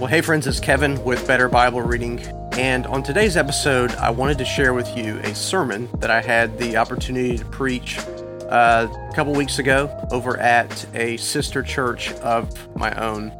Well, 0.00 0.08
hey, 0.08 0.22
friends, 0.22 0.46
it's 0.46 0.60
Kevin 0.60 1.02
with 1.04 1.26
Better 1.26 1.48
Bible 1.48 1.82
Reading. 1.82 2.20
And 2.52 2.86
on 2.86 3.02
today's 3.02 3.36
episode, 3.36 3.90
I 3.96 4.10
wanted 4.10 4.38
to 4.38 4.44
share 4.44 4.72
with 4.72 4.96
you 4.96 5.18
a 5.18 5.34
sermon 5.34 5.90
that 5.98 6.10
I 6.10 6.22
had 6.22 6.58
the 6.58 6.78
opportunity 6.78 7.36
to 7.36 7.44
preach 7.44 7.98
uh, 8.48 8.88
a 8.90 9.12
couple 9.14 9.34
weeks 9.34 9.58
ago 9.58 10.08
over 10.10 10.38
at 10.38 10.86
a 10.94 11.16
sister 11.18 11.62
church 11.62 12.12
of 12.12 12.74
my 12.76 12.92
own. 12.94 13.30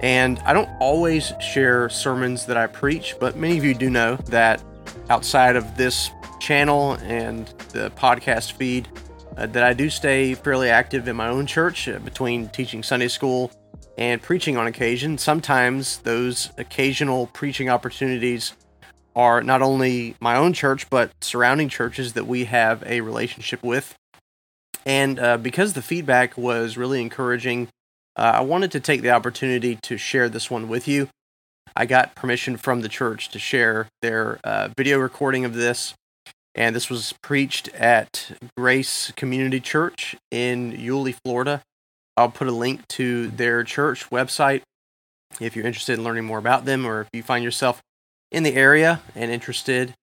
And 0.00 0.38
I 0.40 0.52
don't 0.52 0.70
always 0.78 1.32
share 1.40 1.88
sermons 1.88 2.46
that 2.46 2.56
I 2.56 2.68
preach, 2.68 3.16
but 3.18 3.36
many 3.36 3.58
of 3.58 3.64
you 3.64 3.74
do 3.74 3.90
know 3.90 4.16
that 4.26 4.62
outside 5.10 5.56
of 5.56 5.76
this 5.76 6.10
channel 6.38 6.92
and 7.02 7.46
the 7.70 7.90
podcast 7.90 8.52
feed, 8.52 8.88
uh, 9.36 9.46
that 9.46 9.62
I 9.62 9.72
do 9.72 9.88
stay 9.90 10.34
fairly 10.34 10.68
active 10.68 11.06
in 11.08 11.16
my 11.16 11.28
own 11.28 11.46
church 11.46 11.88
uh, 11.88 11.98
between 12.00 12.48
teaching 12.48 12.82
Sunday 12.82 13.08
school 13.08 13.52
and 13.96 14.22
preaching 14.22 14.56
on 14.56 14.66
occasion. 14.66 15.18
Sometimes 15.18 15.98
those 15.98 16.50
occasional 16.58 17.26
preaching 17.28 17.68
opportunities 17.68 18.52
are 19.14 19.42
not 19.42 19.62
only 19.62 20.14
my 20.20 20.36
own 20.36 20.52
church, 20.52 20.88
but 20.90 21.10
surrounding 21.20 21.68
churches 21.68 22.12
that 22.12 22.26
we 22.26 22.44
have 22.44 22.82
a 22.86 23.00
relationship 23.00 23.62
with. 23.62 23.96
And 24.86 25.18
uh, 25.18 25.36
because 25.36 25.72
the 25.72 25.82
feedback 25.82 26.38
was 26.38 26.76
really 26.76 27.00
encouraging, 27.00 27.68
uh, 28.16 28.32
I 28.36 28.40
wanted 28.40 28.70
to 28.72 28.80
take 28.80 29.02
the 29.02 29.10
opportunity 29.10 29.76
to 29.82 29.98
share 29.98 30.28
this 30.28 30.50
one 30.50 30.68
with 30.68 30.88
you. 30.88 31.08
I 31.76 31.86
got 31.86 32.14
permission 32.14 32.56
from 32.56 32.80
the 32.80 32.88
church 32.88 33.28
to 33.30 33.38
share 33.38 33.88
their 34.02 34.40
uh, 34.44 34.70
video 34.76 34.98
recording 34.98 35.44
of 35.44 35.54
this. 35.54 35.94
And 36.58 36.74
this 36.74 36.90
was 36.90 37.14
preached 37.22 37.68
at 37.68 38.32
Grace 38.56 39.12
Community 39.14 39.60
Church 39.60 40.16
in 40.32 40.72
Yulee, 40.72 41.14
Florida. 41.24 41.62
I'll 42.16 42.32
put 42.32 42.48
a 42.48 42.52
link 42.52 42.88
to 42.88 43.28
their 43.28 43.62
church 43.62 44.10
website 44.10 44.62
if 45.38 45.54
you're 45.54 45.64
interested 45.64 45.96
in 45.96 46.04
learning 46.04 46.24
more 46.24 46.38
about 46.38 46.64
them 46.64 46.84
or 46.84 47.02
if 47.02 47.08
you 47.12 47.22
find 47.22 47.44
yourself 47.44 47.80
in 48.32 48.42
the 48.42 48.56
area 48.56 49.00
and 49.14 49.30
interested 49.30 49.94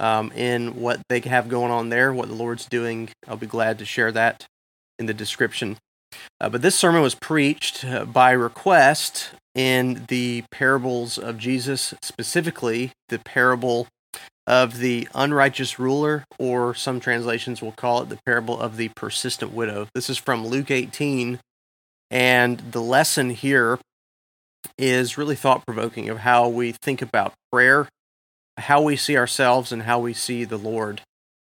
um, 0.00 0.30
in 0.32 0.78
what 0.78 1.00
they 1.08 1.20
have 1.20 1.48
going 1.48 1.72
on 1.72 1.88
there, 1.88 2.12
what 2.12 2.28
the 2.28 2.34
Lord's 2.34 2.66
doing. 2.66 3.08
I'll 3.26 3.38
be 3.38 3.46
glad 3.46 3.78
to 3.78 3.86
share 3.86 4.12
that 4.12 4.46
in 4.98 5.06
the 5.06 5.14
description. 5.14 5.78
Uh, 6.38 6.50
but 6.50 6.60
this 6.60 6.76
sermon 6.76 7.00
was 7.00 7.14
preached 7.14 7.86
uh, 7.86 8.04
by 8.04 8.32
request 8.32 9.30
in 9.54 10.04
the 10.08 10.44
parables 10.50 11.16
of 11.16 11.38
Jesus, 11.38 11.94
specifically 12.02 12.92
the 13.08 13.18
parable 13.18 13.86
of 14.46 14.78
the 14.78 15.08
unrighteous 15.14 15.78
ruler, 15.78 16.24
or 16.38 16.74
some 16.74 17.00
translations 17.00 17.62
will 17.62 17.72
call 17.72 18.02
it 18.02 18.08
the 18.08 18.18
parable 18.26 18.58
of 18.58 18.76
the 18.76 18.88
persistent 18.88 19.52
widow. 19.52 19.86
This 19.94 20.10
is 20.10 20.18
from 20.18 20.46
Luke 20.46 20.70
18, 20.70 21.38
and 22.10 22.58
the 22.58 22.82
lesson 22.82 23.30
here 23.30 23.78
is 24.76 25.18
really 25.18 25.36
thought 25.36 25.64
provoking 25.64 26.08
of 26.08 26.18
how 26.18 26.48
we 26.48 26.72
think 26.72 27.02
about 27.02 27.34
prayer, 27.52 27.88
how 28.58 28.82
we 28.82 28.96
see 28.96 29.16
ourselves, 29.16 29.72
and 29.72 29.82
how 29.82 29.98
we 29.98 30.12
see 30.12 30.44
the 30.44 30.58
Lord 30.58 31.02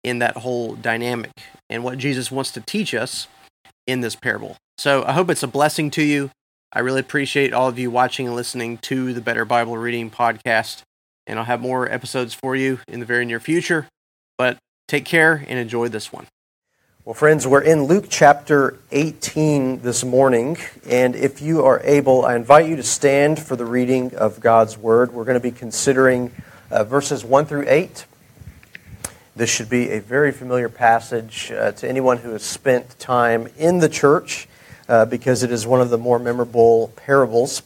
in 0.03 0.19
that 0.19 0.37
whole 0.37 0.75
dynamic, 0.75 1.31
and 1.69 1.83
what 1.83 1.97
Jesus 1.97 2.31
wants 2.31 2.51
to 2.51 2.61
teach 2.61 2.93
us 2.93 3.27
in 3.87 4.01
this 4.01 4.15
parable. 4.15 4.57
So 4.77 5.03
I 5.05 5.13
hope 5.13 5.29
it's 5.29 5.43
a 5.43 5.47
blessing 5.47 5.91
to 5.91 6.03
you. 6.03 6.31
I 6.73 6.79
really 6.79 7.01
appreciate 7.01 7.53
all 7.53 7.67
of 7.67 7.77
you 7.77 7.91
watching 7.91 8.27
and 8.27 8.35
listening 8.35 8.77
to 8.79 9.13
the 9.13 9.21
Better 9.21 9.45
Bible 9.45 9.77
Reading 9.77 10.09
podcast, 10.09 10.81
and 11.31 11.39
I'll 11.39 11.45
have 11.45 11.61
more 11.61 11.89
episodes 11.89 12.33
for 12.33 12.57
you 12.57 12.79
in 12.89 12.99
the 12.99 13.05
very 13.05 13.25
near 13.25 13.39
future. 13.39 13.87
But 14.37 14.57
take 14.89 15.05
care 15.05 15.45
and 15.47 15.57
enjoy 15.57 15.87
this 15.87 16.11
one. 16.11 16.27
Well, 17.05 17.13
friends, 17.13 17.47
we're 17.47 17.61
in 17.61 17.85
Luke 17.85 18.07
chapter 18.09 18.77
18 18.91 19.79
this 19.79 20.03
morning, 20.03 20.57
and 20.87 21.15
if 21.15 21.41
you 21.41 21.63
are 21.63 21.79
able, 21.85 22.25
I 22.25 22.35
invite 22.35 22.67
you 22.67 22.75
to 22.75 22.83
stand 22.83 23.39
for 23.39 23.55
the 23.55 23.63
reading 23.63 24.13
of 24.13 24.41
God's 24.41 24.77
Word. 24.77 25.13
We're 25.13 25.23
going 25.23 25.39
to 25.39 25.39
be 25.39 25.51
considering 25.51 26.31
uh, 26.69 26.83
verses 26.83 27.23
1 27.23 27.45
through 27.45 27.63
8. 27.65 28.05
This 29.33 29.49
should 29.49 29.69
be 29.69 29.89
a 29.91 30.01
very 30.01 30.33
familiar 30.33 30.67
passage 30.67 31.49
uh, 31.49 31.71
to 31.71 31.87
anyone 31.87 32.17
who 32.17 32.31
has 32.31 32.43
spent 32.43 32.99
time 32.99 33.47
in 33.57 33.79
the 33.79 33.89
church 33.89 34.49
uh, 34.89 35.05
because 35.05 35.43
it 35.43 35.51
is 35.51 35.65
one 35.65 35.79
of 35.79 35.89
the 35.89 35.97
more 35.97 36.19
memorable 36.19 36.91
parables. 36.97 37.63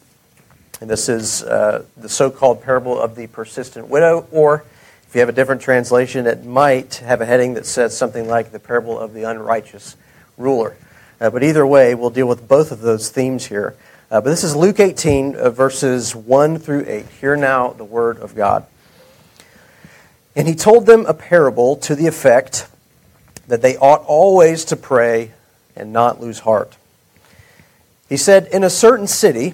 And 0.82 0.90
this 0.90 1.08
is 1.08 1.44
uh, 1.44 1.86
the 1.96 2.10
so 2.10 2.30
called 2.30 2.62
parable 2.62 3.00
of 3.00 3.16
the 3.16 3.28
persistent 3.28 3.88
widow, 3.88 4.28
or 4.32 4.66
if 5.08 5.16
you 5.16 5.22
have 5.22 5.30
a 5.30 5.34
different 5.34 5.62
translation, 5.62 6.28
it 6.28 6.46
might 6.46 6.96
have 6.96 7.22
a 7.22 7.26
heading 7.26 7.54
that 7.54 7.66
says 7.66 7.98
something 7.98 8.28
like 8.28 8.52
the 8.52 8.60
parable 8.60 9.00
of 9.00 9.14
the 9.14 9.24
unrighteous 9.24 9.96
ruler. 10.38 10.76
Uh, 11.22 11.30
but 11.30 11.44
either 11.44 11.66
way, 11.66 11.96
we'll 11.96 12.10
deal 12.10 12.28
with 12.28 12.48
both 12.48 12.72
of 12.72 12.82
those 12.82 13.10
themes 13.10 13.46
here. 13.46 13.76
Uh, 14.12 14.20
but 14.20 14.30
this 14.30 14.44
is 14.44 14.56
Luke 14.56 14.80
18, 14.80 15.36
uh, 15.36 15.50
verses 15.50 16.14
1 16.14 16.60
through 16.60 16.84
8. 16.88 17.06
Hear 17.22 17.36
now 17.36 17.70
the 17.70 17.86
word 17.86 18.18
of 18.18 18.36
God. 18.36 18.66
And 20.36 20.48
he 20.48 20.56
told 20.56 20.86
them 20.86 21.06
a 21.06 21.14
parable 21.14 21.78
to 21.78 21.96
the 21.96 22.08
effect 22.08 22.68
that 23.48 23.62
they 23.62 23.78
ought 23.78 24.04
always 24.04 24.66
to 24.66 24.76
pray 24.76 25.32
and 25.76 25.94
not 25.94 26.20
lose 26.20 26.40
heart. 26.40 26.76
He 28.10 28.18
said, 28.18 28.48
In 28.52 28.64
a 28.64 28.70
certain 28.70 29.08
city, 29.08 29.54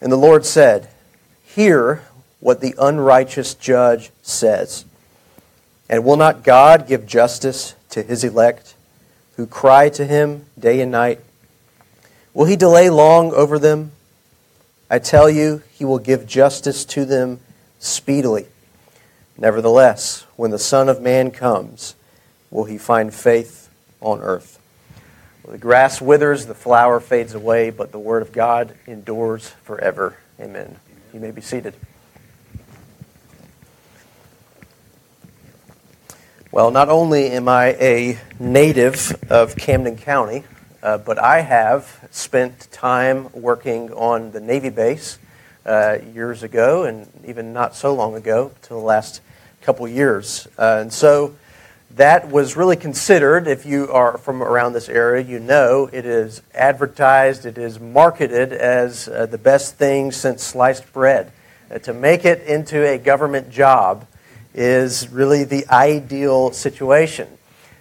And 0.00 0.10
the 0.10 0.16
Lord 0.16 0.44
said, 0.46 0.88
Hear 1.44 2.02
what 2.40 2.60
the 2.60 2.74
unrighteous 2.78 3.54
judge 3.54 4.10
says. 4.22 4.84
And 5.88 6.04
will 6.04 6.16
not 6.16 6.44
God 6.44 6.86
give 6.86 7.06
justice 7.06 7.74
to 7.90 8.02
his 8.02 8.24
elect 8.24 8.74
who 9.36 9.46
cry 9.46 9.88
to 9.88 10.06
him 10.06 10.46
day 10.58 10.80
and 10.80 10.92
night? 10.92 11.20
Will 12.32 12.44
he 12.44 12.56
delay 12.56 12.88
long 12.90 13.32
over 13.32 13.58
them? 13.58 13.92
I 14.90 14.98
tell 14.98 15.28
you, 15.28 15.62
he 15.72 15.84
will 15.84 15.98
give 15.98 16.26
justice 16.26 16.84
to 16.86 17.04
them 17.04 17.40
speedily. 17.78 18.46
Nevertheless, 19.36 20.26
when 20.36 20.50
the 20.50 20.58
Son 20.58 20.88
of 20.88 21.00
Man 21.00 21.30
comes, 21.30 21.94
will 22.50 22.64
he 22.64 22.78
find 22.78 23.12
faith 23.12 23.70
on 24.00 24.20
earth? 24.20 24.59
The 25.50 25.58
grass 25.58 26.00
withers, 26.00 26.46
the 26.46 26.54
flower 26.54 27.00
fades 27.00 27.34
away, 27.34 27.70
but 27.70 27.90
the 27.90 27.98
word 27.98 28.22
of 28.22 28.30
God 28.30 28.72
endures 28.86 29.48
forever. 29.64 30.16
Amen. 30.38 30.76
You 31.12 31.18
may 31.18 31.32
be 31.32 31.40
seated. 31.40 31.74
Well, 36.52 36.70
not 36.70 36.88
only 36.88 37.32
am 37.32 37.48
I 37.48 37.74
a 37.80 38.20
native 38.38 39.12
of 39.28 39.56
Camden 39.56 39.96
County, 39.96 40.44
uh, 40.84 40.98
but 40.98 41.18
I 41.18 41.40
have 41.40 42.08
spent 42.12 42.70
time 42.70 43.28
working 43.32 43.92
on 43.92 44.30
the 44.30 44.40
Navy 44.40 44.70
base 44.70 45.18
uh, 45.66 45.98
years 46.14 46.44
ago, 46.44 46.84
and 46.84 47.08
even 47.26 47.52
not 47.52 47.74
so 47.74 47.92
long 47.92 48.14
ago, 48.14 48.52
to 48.62 48.68
the 48.68 48.76
last 48.76 49.20
couple 49.62 49.88
years. 49.88 50.46
Uh, 50.56 50.78
and 50.80 50.92
so 50.92 51.34
that 51.96 52.30
was 52.30 52.56
really 52.56 52.76
considered, 52.76 53.48
if 53.48 53.66
you 53.66 53.90
are 53.90 54.16
from 54.16 54.42
around 54.42 54.72
this 54.72 54.88
area, 54.88 55.24
you 55.24 55.40
know 55.40 55.90
it 55.92 56.06
is 56.06 56.40
advertised, 56.54 57.46
it 57.46 57.58
is 57.58 57.80
marketed 57.80 58.52
as 58.52 59.08
uh, 59.08 59.26
the 59.26 59.38
best 59.38 59.76
thing 59.76 60.12
since 60.12 60.42
sliced 60.42 60.92
bread. 60.92 61.32
Uh, 61.70 61.78
to 61.78 61.92
make 61.92 62.24
it 62.24 62.42
into 62.44 62.86
a 62.86 62.96
government 62.96 63.50
job 63.50 64.06
is 64.54 65.08
really 65.08 65.44
the 65.44 65.66
ideal 65.68 66.52
situation. 66.52 67.28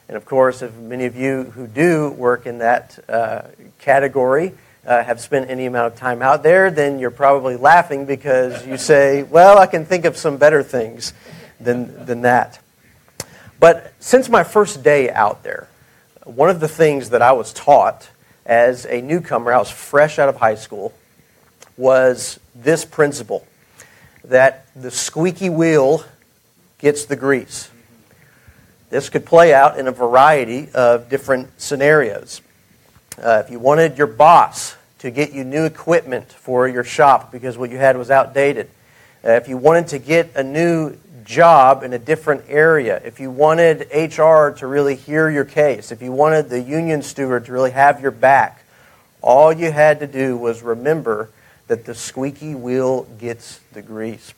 And 0.07 0.17
of 0.17 0.25
course, 0.25 0.63
if 0.63 0.73
many 0.75 1.05
of 1.05 1.15
you 1.15 1.43
who 1.43 1.67
do 1.67 2.09
work 2.09 2.47
in 2.47 2.57
that 2.59 2.97
uh, 3.07 3.43
category 3.77 4.53
uh, 4.85 5.03
have 5.03 5.19
spent 5.19 5.51
any 5.51 5.67
amount 5.67 5.93
of 5.93 5.99
time 5.99 6.23
out 6.23 6.41
there, 6.41 6.71
then 6.71 6.97
you're 6.97 7.11
probably 7.11 7.57
laughing 7.57 8.05
because 8.05 8.65
you 8.65 8.77
say, 8.77 9.21
well, 9.21 9.59
I 9.59 9.67
can 9.67 9.85
think 9.85 10.05
of 10.05 10.17
some 10.17 10.37
better 10.37 10.63
things 10.63 11.13
than, 11.59 12.05
than 12.05 12.21
that. 12.21 12.59
But 13.59 13.93
since 13.99 14.29
my 14.29 14.43
first 14.43 14.83
day 14.83 15.09
out 15.09 15.43
there, 15.43 15.67
one 16.23 16.49
of 16.49 16.59
the 16.59 16.67
things 16.67 17.09
that 17.09 17.21
I 17.21 17.33
was 17.33 17.51
taught 17.51 18.09
as 18.45 18.85
a 18.85 19.01
newcomer, 19.01 19.53
I 19.53 19.57
was 19.57 19.69
fresh 19.69 20.17
out 20.17 20.29
of 20.29 20.37
high 20.37 20.55
school, 20.55 20.93
was 21.77 22.39
this 22.55 22.85
principle 22.85 23.45
that 24.23 24.67
the 24.75 24.91
squeaky 24.91 25.49
wheel 25.49 26.03
gets 26.77 27.05
the 27.05 27.15
grease. 27.15 27.69
This 28.89 29.09
could 29.09 29.25
play 29.25 29.53
out 29.53 29.77
in 29.77 29.87
a 29.87 29.91
variety 29.91 30.69
of 30.73 31.09
different 31.09 31.49
scenarios. 31.61 32.41
Uh, 33.21 33.43
if 33.45 33.51
you 33.51 33.59
wanted 33.59 33.97
your 33.97 34.07
boss 34.07 34.75
to 34.99 35.11
get 35.11 35.31
you 35.31 35.43
new 35.43 35.65
equipment 35.65 36.31
for 36.31 36.67
your 36.67 36.83
shop 36.83 37.31
because 37.31 37.57
what 37.57 37.69
you 37.69 37.77
had 37.77 37.97
was 37.97 38.09
outdated, 38.09 38.69
uh, 39.23 39.31
if 39.31 39.47
you 39.47 39.57
wanted 39.57 39.87
to 39.89 39.99
get 39.99 40.31
a 40.35 40.43
new 40.43 40.95
job 41.29 41.83
in 41.83 41.93
a 41.93 41.99
different 41.99 42.43
area, 42.49 42.99
if 43.05 43.19
you 43.19 43.29
wanted 43.29 43.81
HR 43.93 44.49
to 44.49 44.65
really 44.65 44.95
hear 44.95 45.29
your 45.29 45.45
case, 45.45 45.91
if 45.91 46.01
you 46.01 46.11
wanted 46.11 46.49
the 46.49 46.59
union 46.59 47.03
steward 47.03 47.45
to 47.45 47.51
really 47.51 47.69
have 47.69 48.01
your 48.01 48.09
back, 48.09 48.63
all 49.21 49.53
you 49.53 49.71
had 49.71 49.99
to 49.99 50.07
do 50.07 50.35
was 50.35 50.63
remember 50.63 51.29
that 51.67 51.85
the 51.85 51.93
squeaky 51.93 52.55
wheel 52.55 53.03
gets 53.19 53.59
the 53.73 53.81
grease. 53.83 54.33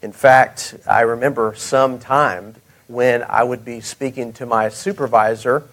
In 0.00 0.12
fact, 0.12 0.74
I 0.88 1.02
remember 1.02 1.54
some 1.54 1.98
time 1.98 2.54
when 2.86 3.22
I 3.28 3.44
would 3.44 3.62
be 3.62 3.82
speaking 3.82 4.32
to 4.34 4.46
my 4.46 4.70
supervisor 4.70 5.64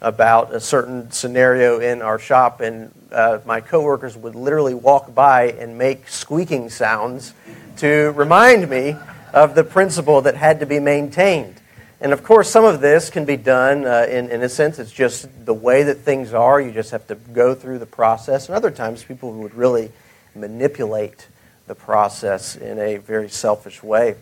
about 0.00 0.52
a 0.52 0.58
certain 0.58 1.12
scenario 1.12 1.78
in 1.78 2.02
our 2.02 2.18
shop, 2.18 2.60
and 2.60 2.92
uh, 3.12 3.38
my 3.46 3.60
coworkers 3.60 4.16
would 4.16 4.34
literally 4.34 4.74
walk 4.74 5.14
by 5.14 5.52
and 5.52 5.78
make 5.78 6.08
squeaking 6.08 6.68
sounds 6.68 7.32
to 7.76 8.10
remind 8.16 8.68
me 8.68 8.96
of 9.32 9.54
the 9.54 9.64
principle 9.64 10.20
that 10.22 10.36
had 10.36 10.60
to 10.60 10.66
be 10.66 10.78
maintained. 10.78 11.60
And 12.00 12.12
of 12.12 12.24
course, 12.24 12.50
some 12.50 12.64
of 12.64 12.80
this 12.80 13.10
can 13.10 13.24
be 13.24 13.36
done 13.36 13.86
uh, 13.86 14.06
in, 14.08 14.28
in 14.30 14.42
a 14.42 14.48
sense, 14.48 14.78
it's 14.78 14.90
just 14.90 15.28
the 15.46 15.54
way 15.54 15.84
that 15.84 15.98
things 15.98 16.34
are. 16.34 16.60
You 16.60 16.72
just 16.72 16.90
have 16.90 17.06
to 17.06 17.14
go 17.14 17.54
through 17.54 17.78
the 17.78 17.86
process. 17.86 18.48
And 18.48 18.56
other 18.56 18.72
times, 18.72 19.04
people 19.04 19.32
would 19.34 19.54
really 19.54 19.92
manipulate 20.34 21.28
the 21.68 21.74
process 21.76 22.56
in 22.56 22.78
a 22.78 22.96
very 22.96 23.28
selfish 23.28 23.82
way. 23.82 24.16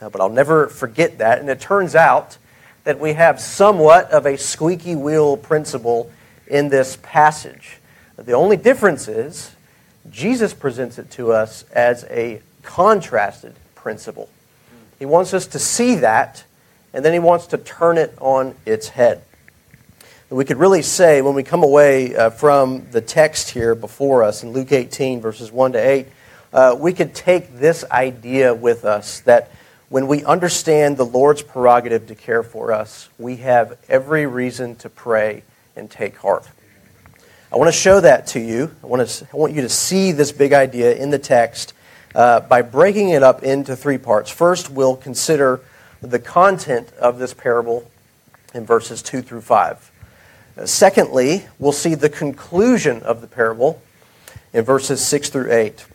Uh, 0.00 0.08
but 0.08 0.20
I'll 0.22 0.30
never 0.30 0.68
forget 0.68 1.18
that. 1.18 1.38
And 1.38 1.50
it 1.50 1.60
turns 1.60 1.94
out 1.94 2.38
that 2.84 2.98
we 2.98 3.12
have 3.12 3.40
somewhat 3.40 4.10
of 4.10 4.26
a 4.26 4.38
squeaky 4.38 4.96
wheel 4.96 5.36
principle 5.36 6.10
in 6.46 6.70
this 6.70 6.98
passage. 7.02 7.78
The 8.16 8.32
only 8.32 8.56
difference 8.56 9.06
is 9.06 9.54
Jesus 10.10 10.54
presents 10.54 10.98
it 10.98 11.10
to 11.12 11.32
us 11.32 11.64
as 11.72 12.04
a 12.04 12.40
contrasted 12.62 13.54
principle. 13.82 14.28
He 14.98 15.04
wants 15.04 15.34
us 15.34 15.48
to 15.48 15.58
see 15.58 15.96
that, 15.96 16.44
and 16.94 17.04
then 17.04 17.12
he 17.12 17.18
wants 17.18 17.48
to 17.48 17.58
turn 17.58 17.98
it 17.98 18.14
on 18.20 18.54
its 18.64 18.88
head. 18.90 19.24
And 20.30 20.38
we 20.38 20.44
could 20.44 20.58
really 20.58 20.82
say, 20.82 21.20
when 21.20 21.34
we 21.34 21.42
come 21.42 21.64
away 21.64 22.14
uh, 22.14 22.30
from 22.30 22.86
the 22.92 23.00
text 23.00 23.50
here 23.50 23.74
before 23.74 24.22
us 24.22 24.44
in 24.44 24.52
Luke 24.52 24.70
18, 24.70 25.20
verses 25.20 25.50
1 25.50 25.72
to 25.72 25.78
8, 25.78 26.06
uh, 26.52 26.76
we 26.78 26.92
could 26.92 27.14
take 27.14 27.58
this 27.58 27.84
idea 27.90 28.54
with 28.54 28.84
us 28.84 29.20
that 29.20 29.50
when 29.88 30.06
we 30.06 30.24
understand 30.24 30.96
the 30.96 31.04
Lord's 31.04 31.42
prerogative 31.42 32.06
to 32.06 32.14
care 32.14 32.42
for 32.42 32.72
us, 32.72 33.08
we 33.18 33.36
have 33.38 33.76
every 33.88 34.26
reason 34.26 34.76
to 34.76 34.88
pray 34.88 35.42
and 35.74 35.90
take 35.90 36.16
heart. 36.16 36.48
I 37.52 37.56
want 37.56 37.68
to 37.68 37.78
show 37.78 38.00
that 38.00 38.28
to 38.28 38.40
you. 38.40 38.70
I 38.82 38.86
want, 38.86 39.06
to, 39.06 39.26
I 39.30 39.36
want 39.36 39.52
you 39.52 39.62
to 39.62 39.68
see 39.68 40.12
this 40.12 40.32
big 40.32 40.52
idea 40.52 40.94
in 40.94 41.10
the 41.10 41.18
text 41.18 41.74
uh, 42.14 42.40
by 42.40 42.62
breaking 42.62 43.10
it 43.10 43.22
up 43.22 43.42
into 43.42 43.76
three 43.76 43.98
parts. 43.98 44.30
First, 44.30 44.70
we'll 44.70 44.96
consider 44.96 45.60
the 46.00 46.18
content 46.18 46.92
of 46.94 47.18
this 47.18 47.34
parable 47.34 47.90
in 48.54 48.66
verses 48.66 49.02
2 49.02 49.22
through 49.22 49.40
5. 49.40 49.90
Uh, 50.56 50.66
secondly, 50.66 51.46
we'll 51.58 51.72
see 51.72 51.94
the 51.94 52.10
conclusion 52.10 53.02
of 53.02 53.20
the 53.20 53.26
parable 53.26 53.80
in 54.52 54.64
verses 54.64 55.04
6 55.04 55.30
through 55.30 55.52
8. 55.52 55.86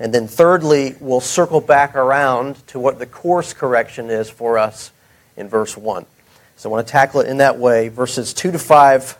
And 0.00 0.14
then, 0.14 0.28
thirdly, 0.28 0.94
we'll 1.00 1.20
circle 1.20 1.60
back 1.60 1.96
around 1.96 2.66
to 2.68 2.78
what 2.78 2.98
the 2.98 3.06
course 3.06 3.52
correction 3.52 4.10
is 4.10 4.30
for 4.30 4.58
us 4.58 4.92
in 5.36 5.48
verse 5.48 5.76
1. 5.76 6.06
So 6.56 6.68
I 6.68 6.72
want 6.72 6.86
to 6.86 6.90
tackle 6.90 7.20
it 7.20 7.28
in 7.28 7.38
that 7.38 7.58
way 7.58 7.88
verses 7.88 8.34
2 8.34 8.52
to 8.52 8.58
5, 8.58 9.18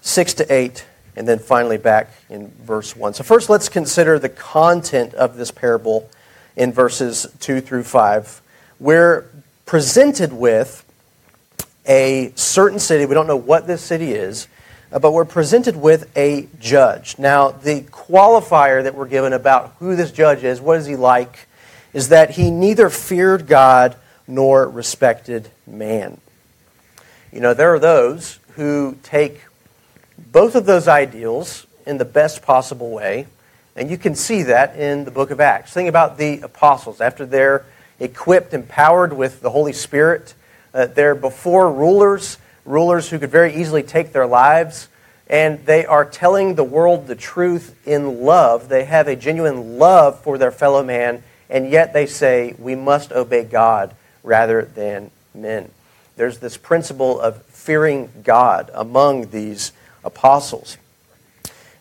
6 0.00 0.34
to 0.34 0.52
8, 0.52 0.84
and 1.18 1.28
then 1.28 1.38
finally 1.38 1.76
back 1.76 2.10
in 2.30 2.48
verse 2.62 2.96
1. 2.96 3.14
So, 3.14 3.24
first, 3.24 3.50
let's 3.50 3.68
consider 3.68 4.18
the 4.18 4.28
content 4.28 5.14
of 5.14 5.36
this 5.36 5.50
parable 5.50 6.08
in 6.56 6.72
verses 6.72 7.26
2 7.40 7.60
through 7.60 7.84
5. 7.84 8.40
We're 8.80 9.26
presented 9.66 10.32
with 10.32 10.84
a 11.86 12.32
certain 12.36 12.78
city. 12.78 13.04
We 13.04 13.14
don't 13.14 13.26
know 13.26 13.36
what 13.36 13.66
this 13.66 13.82
city 13.82 14.12
is 14.12 14.48
uh, 14.90 14.98
but 14.98 15.12
we're 15.12 15.24
presented 15.24 15.76
with 15.76 16.10
a 16.16 16.48
judge. 16.58 17.18
Now, 17.18 17.50
the 17.50 17.82
qualifier 17.82 18.82
that 18.82 18.94
we're 18.94 19.06
given 19.06 19.32
about 19.32 19.74
who 19.78 19.96
this 19.96 20.10
judge 20.10 20.44
is, 20.44 20.60
what 20.60 20.78
is 20.78 20.86
he 20.86 20.96
like, 20.96 21.46
is 21.92 22.08
that 22.08 22.30
he 22.30 22.50
neither 22.50 22.88
feared 22.88 23.46
God 23.46 23.96
nor 24.26 24.68
respected 24.68 25.50
man. 25.66 26.20
You 27.32 27.40
know, 27.40 27.54
there 27.54 27.74
are 27.74 27.78
those 27.78 28.38
who 28.54 28.96
take 29.02 29.42
both 30.32 30.54
of 30.54 30.66
those 30.66 30.88
ideals 30.88 31.66
in 31.86 31.98
the 31.98 32.04
best 32.04 32.42
possible 32.42 32.90
way, 32.90 33.26
and 33.76 33.90
you 33.90 33.98
can 33.98 34.14
see 34.14 34.42
that 34.44 34.76
in 34.76 35.04
the 35.04 35.10
book 35.10 35.30
of 35.30 35.40
Acts. 35.40 35.72
Think 35.72 35.88
about 35.88 36.18
the 36.18 36.40
apostles. 36.40 37.00
After 37.00 37.24
they're 37.24 37.64
equipped, 38.00 38.52
empowered 38.52 39.12
with 39.12 39.40
the 39.40 39.50
Holy 39.50 39.72
Spirit, 39.72 40.34
uh, 40.74 40.86
they're 40.86 41.14
before 41.14 41.72
rulers 41.72 42.38
rulers 42.68 43.08
who 43.08 43.18
could 43.18 43.30
very 43.30 43.54
easily 43.54 43.82
take 43.82 44.12
their 44.12 44.26
lives, 44.26 44.88
and 45.26 45.64
they 45.64 45.86
are 45.86 46.04
telling 46.04 46.54
the 46.54 46.64
world 46.64 47.06
the 47.06 47.16
truth 47.16 47.74
in 47.86 48.24
love. 48.24 48.68
They 48.68 48.84
have 48.84 49.08
a 49.08 49.16
genuine 49.16 49.78
love 49.78 50.20
for 50.20 50.38
their 50.38 50.50
fellow 50.50 50.82
man, 50.82 51.22
and 51.48 51.70
yet 51.70 51.92
they 51.92 52.06
say, 52.06 52.54
we 52.58 52.74
must 52.74 53.10
obey 53.10 53.44
God 53.44 53.94
rather 54.22 54.62
than 54.62 55.10
men. 55.34 55.70
There's 56.16 56.38
this 56.38 56.56
principle 56.56 57.18
of 57.20 57.42
fearing 57.46 58.10
God 58.22 58.70
among 58.74 59.30
these 59.30 59.72
apostles. 60.08 60.76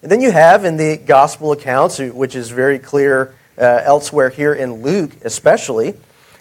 And 0.03 0.11
then 0.11 0.21
you 0.21 0.31
have 0.31 0.63
in 0.65 0.77
the 0.77 0.97
gospel 0.97 1.51
accounts, 1.51 1.97
which 1.97 2.35
is 2.35 2.51
very 2.51 2.77
clear 2.77 3.33
uh, 3.57 3.81
elsewhere 3.83 4.29
here 4.29 4.53
in 4.53 4.83
Luke 4.83 5.11
especially, 5.23 5.95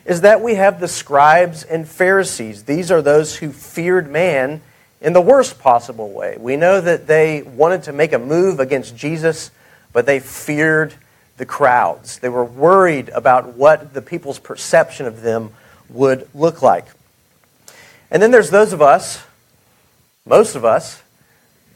is 0.04 0.20
that 0.20 0.42
we 0.42 0.56
have 0.56 0.78
the 0.78 0.88
scribes 0.88 1.62
and 1.64 1.88
Pharisees. 1.88 2.64
These 2.64 2.90
are 2.90 3.00
those 3.00 3.36
who 3.36 3.50
feared 3.52 4.10
man 4.10 4.60
in 5.00 5.12
the 5.12 5.20
worst 5.20 5.58
possible 5.58 6.10
way. 6.10 6.36
We 6.38 6.56
know 6.56 6.80
that 6.80 7.06
they 7.06 7.42
wanted 7.42 7.84
to 7.84 7.92
make 7.92 8.12
a 8.12 8.18
move 8.18 8.60
against 8.60 8.96
Jesus, 8.96 9.50
but 9.92 10.06
they 10.06 10.20
feared 10.20 10.94
the 11.38 11.46
crowds. 11.46 12.18
They 12.18 12.28
were 12.28 12.44
worried 12.44 13.08
about 13.10 13.54
what 13.56 13.94
the 13.94 14.02
people's 14.02 14.38
perception 14.38 15.06
of 15.06 15.22
them 15.22 15.52
would 15.88 16.28
look 16.34 16.62
like. 16.62 16.86
And 18.10 18.22
then 18.22 18.30
there's 18.30 18.50
those 18.50 18.72
of 18.72 18.80
us, 18.80 19.24
most 20.24 20.54
of 20.54 20.64
us, 20.64 21.02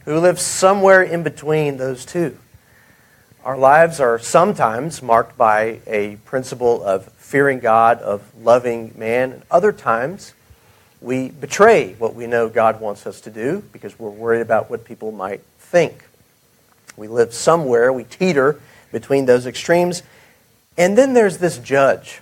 who 0.05 0.19
live 0.19 0.41
somewhere 0.41 1.03
in 1.03 1.23
between 1.23 1.77
those 1.77 2.05
two. 2.05 2.37
Our 3.45 3.57
lives 3.57 4.01
are 4.01 4.19
sometimes 4.19 5.03
marked 5.03 5.39
by 5.39 5.81
a 5.87 6.17
principle 6.25 6.85
of 6.85 7.07
fearing 7.13 7.59
God, 7.59 8.01
of 8.01 8.23
loving 8.43 8.93
man. 8.97 9.33
And 9.33 9.43
other 9.51 9.73
times, 9.73 10.35
we 11.01 11.31
betray 11.31 11.95
what 11.95 12.15
we 12.15 12.27
know 12.27 12.49
God 12.49 12.81
wants 12.81 13.07
us 13.07 13.21
to 13.23 13.31
do 13.31 13.63
because 13.73 13.99
we're 13.99 14.11
worried 14.11 14.43
about 14.43 14.69
what 14.69 14.85
people 14.85 15.11
might 15.11 15.41
think. 15.59 16.05
We 16.97 17.09
live 17.09 17.33
somewhere, 17.33 17.93
we 17.93 18.05
teeter 18.05 18.61
between 18.93 19.25
those 19.25 19.47
extremes. 19.47 20.03
And 20.77 20.99
then 20.99 21.15
there's 21.15 21.39
this 21.39 21.57
judge. 21.59 22.21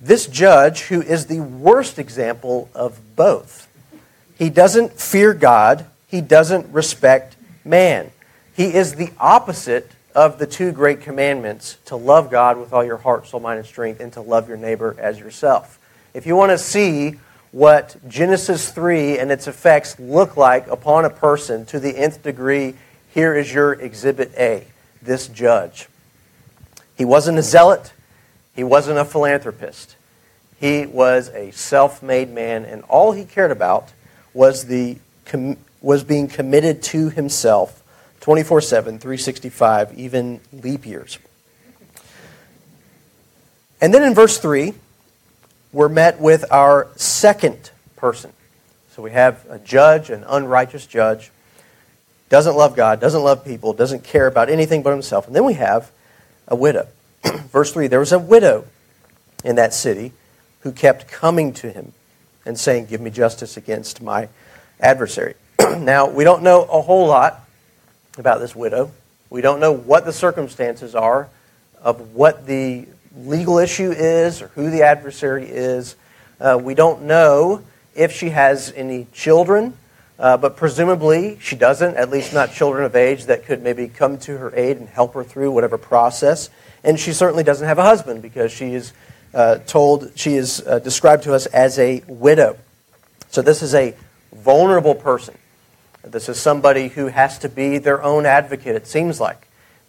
This 0.00 0.26
judge 0.26 0.82
who 0.82 1.02
is 1.02 1.26
the 1.26 1.40
worst 1.40 1.98
example 1.98 2.70
of 2.74 3.16
both. 3.16 3.68
He 4.38 4.50
doesn't 4.50 4.92
fear 4.92 5.34
God, 5.34 5.86
he 6.16 6.22
doesn't 6.22 6.72
respect 6.72 7.36
man. 7.62 8.10
He 8.54 8.72
is 8.72 8.94
the 8.94 9.10
opposite 9.20 9.90
of 10.14 10.38
the 10.38 10.46
two 10.46 10.72
great 10.72 11.02
commandments 11.02 11.76
to 11.84 11.96
love 11.96 12.30
God 12.30 12.56
with 12.56 12.72
all 12.72 12.82
your 12.82 12.96
heart, 12.96 13.26
soul, 13.26 13.40
mind, 13.40 13.58
and 13.58 13.68
strength, 13.68 14.00
and 14.00 14.10
to 14.14 14.22
love 14.22 14.48
your 14.48 14.56
neighbor 14.56 14.96
as 14.98 15.18
yourself. 15.18 15.78
If 16.14 16.24
you 16.24 16.34
want 16.34 16.52
to 16.52 16.58
see 16.58 17.16
what 17.52 17.96
Genesis 18.08 18.70
3 18.70 19.18
and 19.18 19.30
its 19.30 19.46
effects 19.46 20.00
look 20.00 20.38
like 20.38 20.66
upon 20.68 21.04
a 21.04 21.10
person 21.10 21.66
to 21.66 21.78
the 21.78 21.94
nth 21.98 22.22
degree, 22.22 22.72
here 23.12 23.34
is 23.34 23.52
your 23.52 23.74
exhibit 23.74 24.32
A 24.38 24.64
this 25.02 25.28
judge. 25.28 25.86
He 26.96 27.04
wasn't 27.04 27.36
a 27.36 27.42
zealot, 27.42 27.92
he 28.54 28.64
wasn't 28.64 28.98
a 28.98 29.04
philanthropist. 29.04 29.96
He 30.58 30.86
was 30.86 31.28
a 31.28 31.50
self 31.50 32.02
made 32.02 32.30
man, 32.30 32.64
and 32.64 32.84
all 32.84 33.12
he 33.12 33.26
cared 33.26 33.50
about 33.50 33.92
was, 34.32 34.64
the, 34.64 34.96
was 35.80 36.04
being 36.04 36.28
committed 36.28 36.82
to 36.82 37.10
himself 37.10 37.82
24 38.20 38.60
7, 38.60 38.98
365, 38.98 39.98
even 39.98 40.40
leap 40.52 40.86
years. 40.86 41.18
And 43.80 43.92
then 43.92 44.02
in 44.02 44.14
verse 44.14 44.38
3, 44.38 44.74
we're 45.72 45.88
met 45.88 46.20
with 46.20 46.44
our 46.50 46.88
second 46.96 47.70
person. 47.96 48.32
So 48.90 49.02
we 49.02 49.10
have 49.10 49.44
a 49.50 49.58
judge, 49.58 50.10
an 50.10 50.24
unrighteous 50.26 50.86
judge, 50.86 51.30
doesn't 52.28 52.56
love 52.56 52.74
God, 52.74 52.98
doesn't 52.98 53.22
love 53.22 53.44
people, 53.44 53.72
doesn't 53.72 54.02
care 54.02 54.26
about 54.26 54.48
anything 54.48 54.82
but 54.82 54.90
himself. 54.90 55.26
And 55.26 55.36
then 55.36 55.44
we 55.44 55.54
have 55.54 55.90
a 56.48 56.56
widow. 56.56 56.88
Verse 57.24 57.72
3 57.72 57.86
there 57.88 58.00
was 58.00 58.12
a 58.12 58.18
widow 58.18 58.64
in 59.44 59.56
that 59.56 59.74
city 59.74 60.12
who 60.60 60.72
kept 60.72 61.08
coming 61.08 61.52
to 61.52 61.70
him 61.70 61.92
and 62.44 62.58
saying, 62.58 62.86
Give 62.86 63.00
me 63.00 63.10
justice 63.10 63.56
against 63.56 64.02
my 64.02 64.28
adversary. 64.80 65.34
now, 65.78 66.08
we 66.08 66.24
don't 66.24 66.42
know 66.42 66.64
a 66.64 66.80
whole 66.80 67.06
lot 67.06 67.46
about 68.18 68.40
this 68.40 68.54
widow. 68.54 68.90
We 69.30 69.40
don't 69.40 69.60
know 69.60 69.72
what 69.72 70.04
the 70.04 70.12
circumstances 70.12 70.94
are 70.94 71.28
of 71.82 72.14
what 72.14 72.46
the 72.46 72.86
legal 73.16 73.58
issue 73.58 73.90
is 73.90 74.42
or 74.42 74.48
who 74.48 74.70
the 74.70 74.82
adversary 74.82 75.46
is. 75.48 75.96
Uh, 76.40 76.58
we 76.62 76.74
don't 76.74 77.02
know 77.02 77.62
if 77.94 78.12
she 78.12 78.30
has 78.30 78.72
any 78.76 79.06
children, 79.12 79.74
uh, 80.18 80.36
but 80.36 80.56
presumably 80.56 81.38
she 81.40 81.56
doesn't, 81.56 81.96
at 81.96 82.10
least 82.10 82.34
not 82.34 82.52
children 82.52 82.84
of 82.84 82.94
age 82.94 83.24
that 83.26 83.44
could 83.44 83.62
maybe 83.62 83.88
come 83.88 84.18
to 84.18 84.36
her 84.36 84.54
aid 84.54 84.76
and 84.76 84.88
help 84.88 85.14
her 85.14 85.24
through 85.24 85.50
whatever 85.50 85.78
process. 85.78 86.50
And 86.84 87.00
she 87.00 87.12
certainly 87.12 87.42
doesn't 87.42 87.66
have 87.66 87.78
a 87.78 87.82
husband 87.82 88.22
because 88.22 88.52
she 88.52 88.74
is 88.74 88.92
uh, 89.34 89.58
told, 89.66 90.12
she 90.14 90.34
is 90.34 90.62
uh, 90.66 90.78
described 90.78 91.24
to 91.24 91.34
us 91.34 91.46
as 91.46 91.78
a 91.78 92.02
widow. 92.06 92.56
So 93.28 93.42
this 93.42 93.62
is 93.62 93.74
a 93.74 93.94
vulnerable 94.32 94.94
person. 94.94 95.36
This 96.06 96.28
is 96.28 96.38
somebody 96.38 96.86
who 96.86 97.08
has 97.08 97.36
to 97.40 97.48
be 97.48 97.78
their 97.78 98.00
own 98.00 98.26
advocate, 98.26 98.76
it 98.76 98.86
seems 98.86 99.20
like, 99.20 99.48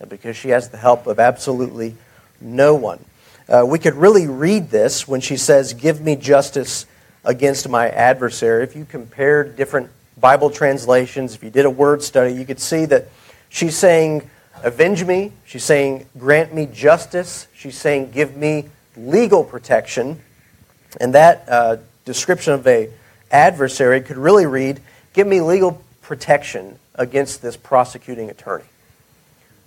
because 0.09 0.36
she 0.36 0.50
has 0.50 0.69
the 0.69 0.77
help 0.77 1.05
of 1.05 1.19
absolutely 1.19 1.95
no 2.41 2.74
one. 2.74 3.05
Uh, 3.47 3.63
we 3.67 3.77
could 3.77 3.93
really 3.93 4.25
read 4.25 4.71
this 4.71 5.07
when 5.07 5.21
she 5.21 5.38
says, 5.38 5.74
Give 5.74 6.01
me 6.01 6.15
justice 6.15 6.88
against 7.24 7.69
my 7.69 7.89
adversary. 7.89 8.63
If 8.63 8.75
you 8.75 8.83
compared 8.83 9.55
different 9.55 9.91
Bible 10.19 10.50
translations, 10.50 11.36
if 11.36 11.43
you 11.43 11.51
did 11.51 11.65
a 11.65 11.69
word 11.69 12.01
study, 12.01 12.33
you 12.33 12.45
could 12.45 12.59
see 12.59 12.86
that 12.86 13.09
she's 13.50 13.77
saying, 13.77 14.27
Avenge 14.63 15.05
me. 15.05 15.33
She's 15.45 15.63
saying, 15.63 16.07
Grant 16.17 16.51
me 16.51 16.65
justice. 16.65 17.47
She's 17.53 17.77
saying, 17.77 18.09
Give 18.09 18.36
me 18.36 18.69
legal 18.97 19.43
protection. 19.43 20.19
And 21.00 21.13
that 21.13 21.47
uh, 21.47 21.77
description 22.05 22.53
of 22.53 22.65
a 22.65 22.89
adversary 23.29 24.01
could 24.01 24.17
really 24.17 24.47
read, 24.47 24.81
Give 25.13 25.27
me 25.27 25.41
legal 25.41 25.83
protection 26.08 26.80
against 26.96 27.42
this 27.42 27.58
prosecuting 27.58 28.30
attorney. 28.30 28.64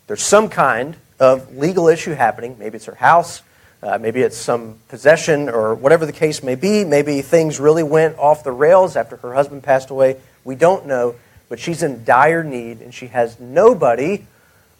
There's 0.07 0.23
some 0.23 0.49
kind 0.49 0.97
of 1.21 1.55
legal 1.55 1.87
issue 1.87 2.15
happening. 2.15 2.57
Maybe 2.59 2.77
it's 2.77 2.87
her 2.87 2.95
house, 2.95 3.43
uh, 3.83 3.99
maybe 3.99 4.23
it's 4.23 4.39
some 4.39 4.79
possession 4.89 5.51
or 5.51 5.75
whatever 5.75 6.07
the 6.07 6.13
case 6.13 6.43
may 6.43 6.55
be. 6.55 6.85
Maybe 6.85 7.21
things 7.21 7.61
really 7.61 7.83
went 7.83 8.19
off 8.19 8.43
the 8.43 8.53
rails 8.53 8.97
after 8.97 9.17
her 9.19 9.35
husband 9.35 9.63
passed 9.63 9.91
away. 9.91 10.17
We 10.43 10.55
don't 10.55 10.87
know. 10.87 11.15
But 11.51 11.61
she's 11.61 11.83
in 11.83 12.05
dire 12.05 12.43
need 12.43 12.81
and 12.81 12.95
she 12.95 13.09
has 13.09 13.39
nobody 13.39 14.25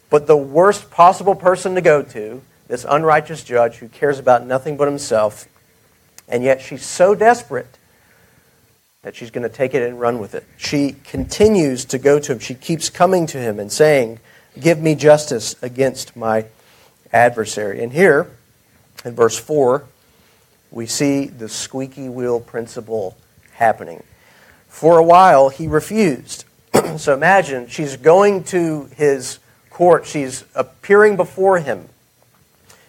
but 0.09 0.27
the 0.27 0.35
worst 0.35 0.89
possible 0.89 1.35
person 1.35 1.75
to 1.75 1.81
go 1.81 2.01
to, 2.01 2.41
this 2.67 2.85
unrighteous 2.89 3.43
judge 3.43 3.75
who 3.75 3.87
cares 3.87 4.19
about 4.19 4.45
nothing 4.45 4.77
but 4.77 4.87
himself. 4.87 5.47
And 6.27 6.43
yet 6.43 6.61
she's 6.61 6.83
so 6.85 7.15
desperate 7.15 7.77
that 9.03 9.15
she's 9.15 9.31
going 9.31 9.41
to 9.41 9.49
take 9.49 9.73
it 9.73 9.81
and 9.81 9.99
run 9.99 10.19
with 10.19 10.35
it. 10.35 10.45
She 10.57 10.95
continues 11.05 11.85
to 11.85 11.97
go 11.97 12.19
to 12.19 12.33
him. 12.33 12.39
She 12.39 12.53
keeps 12.53 12.89
coming 12.89 13.25
to 13.27 13.39
him 13.39 13.59
and 13.59 13.71
saying, 13.71 14.19
Give 14.59 14.79
me 14.79 14.93
justice 14.95 15.55
against 15.63 16.15
my 16.15 16.45
adversary. 17.11 17.81
And 17.81 17.93
here, 17.93 18.29
in 19.03 19.15
verse 19.15 19.39
4, 19.39 19.85
we 20.69 20.85
see 20.85 21.25
the 21.25 21.49
squeaky 21.49 22.09
wheel 22.09 22.39
principle 22.39 23.17
happening. 23.53 24.03
For 24.67 24.99
a 24.99 25.03
while, 25.03 25.49
he 25.49 25.67
refused. 25.67 26.45
so 26.97 27.13
imagine 27.13 27.67
she's 27.67 27.97
going 27.97 28.43
to 28.45 28.89
his 28.95 29.39
court, 29.69 30.05
she's 30.05 30.43
appearing 30.53 31.15
before 31.15 31.59
him, 31.59 31.87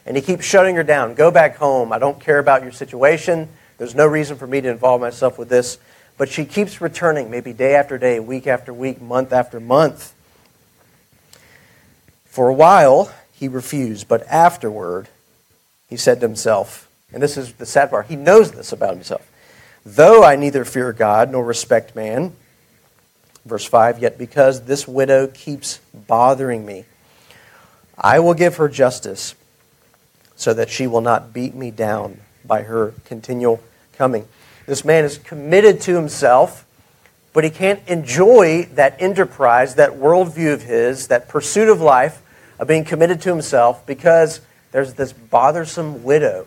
and 0.05 0.17
he 0.17 0.23
keeps 0.23 0.45
shutting 0.45 0.77
her 0.77 0.83
down. 0.83 1.15
Go 1.15 1.31
back 1.31 1.57
home. 1.57 1.93
I 1.93 1.99
don't 1.99 2.21
care 2.21 2.39
about 2.39 2.63
your 2.63 2.73
situation. 2.73 3.49
There's 3.79 3.95
no 3.95 4.07
reason 4.07 4.37
for 4.37 4.47
me 4.47 4.61
to 4.61 4.69
involve 4.69 5.01
myself 5.01 5.39
with 5.39 5.49
this. 5.49 5.79
But 6.23 6.29
she 6.29 6.45
keeps 6.45 6.81
returning, 6.81 7.33
maybe 7.33 7.53
day 7.53 7.75
after 7.75 7.99
day, 7.99 8.21
week 8.21 8.47
after 8.47 8.73
week, 8.73 9.03
month 9.03 9.33
after 9.33 9.59
month. 9.59 10.15
For 12.27 12.49
a 12.49 12.55
while, 12.55 13.13
he 13.33 13.49
refused, 13.49 14.07
but 14.07 14.25
afterward, 14.29 15.09
he 15.91 15.97
said 15.97 16.21
to 16.21 16.29
himself, 16.29 16.89
and 17.13 17.21
this 17.21 17.37
is 17.37 17.55
the 17.55 17.67
sad 17.67 17.91
part, 17.91 18.07
he 18.07 18.15
knows 18.15 18.53
this 18.53 18.71
about 18.71 18.95
himself. 18.95 19.29
Though 19.85 20.23
I 20.23 20.37
neither 20.37 20.65
fear 20.65 20.93
God 20.93 21.33
nor 21.33 21.45
respect 21.45 21.97
man, 21.97 22.37
verse 23.45 23.65
5, 23.65 23.99
yet 23.99 24.17
because 24.17 24.67
this 24.67 24.87
widow 24.87 25.27
keeps 25.27 25.81
bothering 25.93 26.65
me, 26.65 26.85
I 27.99 28.21
will 28.21 28.35
give 28.35 28.59
her 28.59 28.69
justice 28.69 29.35
so 30.37 30.55
that 30.55 30.71
she 30.71 30.87
will 30.87 31.01
not 31.01 31.33
beat 31.33 31.57
me 31.57 31.73
down 31.73 32.21
by 32.45 32.63
her 32.63 32.95
continual 33.07 33.61
coming. 33.95 34.29
This 34.67 34.85
man 34.85 35.05
is 35.05 35.19
committed 35.19 35.81
to 35.83 35.95
himself, 35.95 36.67
but 37.33 37.45
he 37.45 37.51
can't 37.51 37.81
enjoy 37.89 38.69
that 38.75 39.01
enterprise, 39.01 39.75
that 39.77 39.93
worldview 39.93 40.53
of 40.53 40.63
his, 40.63 41.09
that 41.09 41.29
pursuit 41.29 41.69
of 41.69 41.81
life, 41.81 42.23
of 42.59 42.69
being 42.69 42.85
committed 42.85 43.21
to 43.23 43.31
himself, 43.31 43.85
because 43.87 44.41
there's 44.71 44.95
this 44.95 45.13
bothersome 45.13 46.05
widow. 46.05 46.47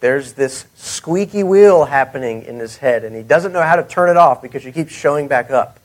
There's 0.00 0.34
this 0.34 0.66
squeaky 0.76 1.42
wheel 1.42 1.86
happening 1.86 2.42
in 2.42 2.58
his 2.58 2.76
head, 2.76 3.02
and 3.02 3.16
he 3.16 3.22
doesn't 3.22 3.52
know 3.52 3.62
how 3.62 3.76
to 3.76 3.82
turn 3.82 4.10
it 4.10 4.16
off 4.16 4.42
because 4.42 4.62
she 4.62 4.72
keeps 4.72 4.92
showing 4.92 5.26
back 5.26 5.50
up. 5.50 5.80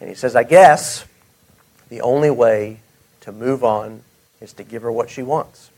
And 0.00 0.08
he 0.08 0.14
says, 0.14 0.34
I 0.36 0.42
guess 0.42 1.06
the 1.88 2.00
only 2.00 2.30
way 2.30 2.80
to 3.20 3.32
move 3.32 3.62
on 3.62 4.02
is 4.40 4.52
to 4.54 4.64
give 4.64 4.82
her 4.82 4.92
what 4.92 5.08
she 5.08 5.22
wants. 5.22 5.70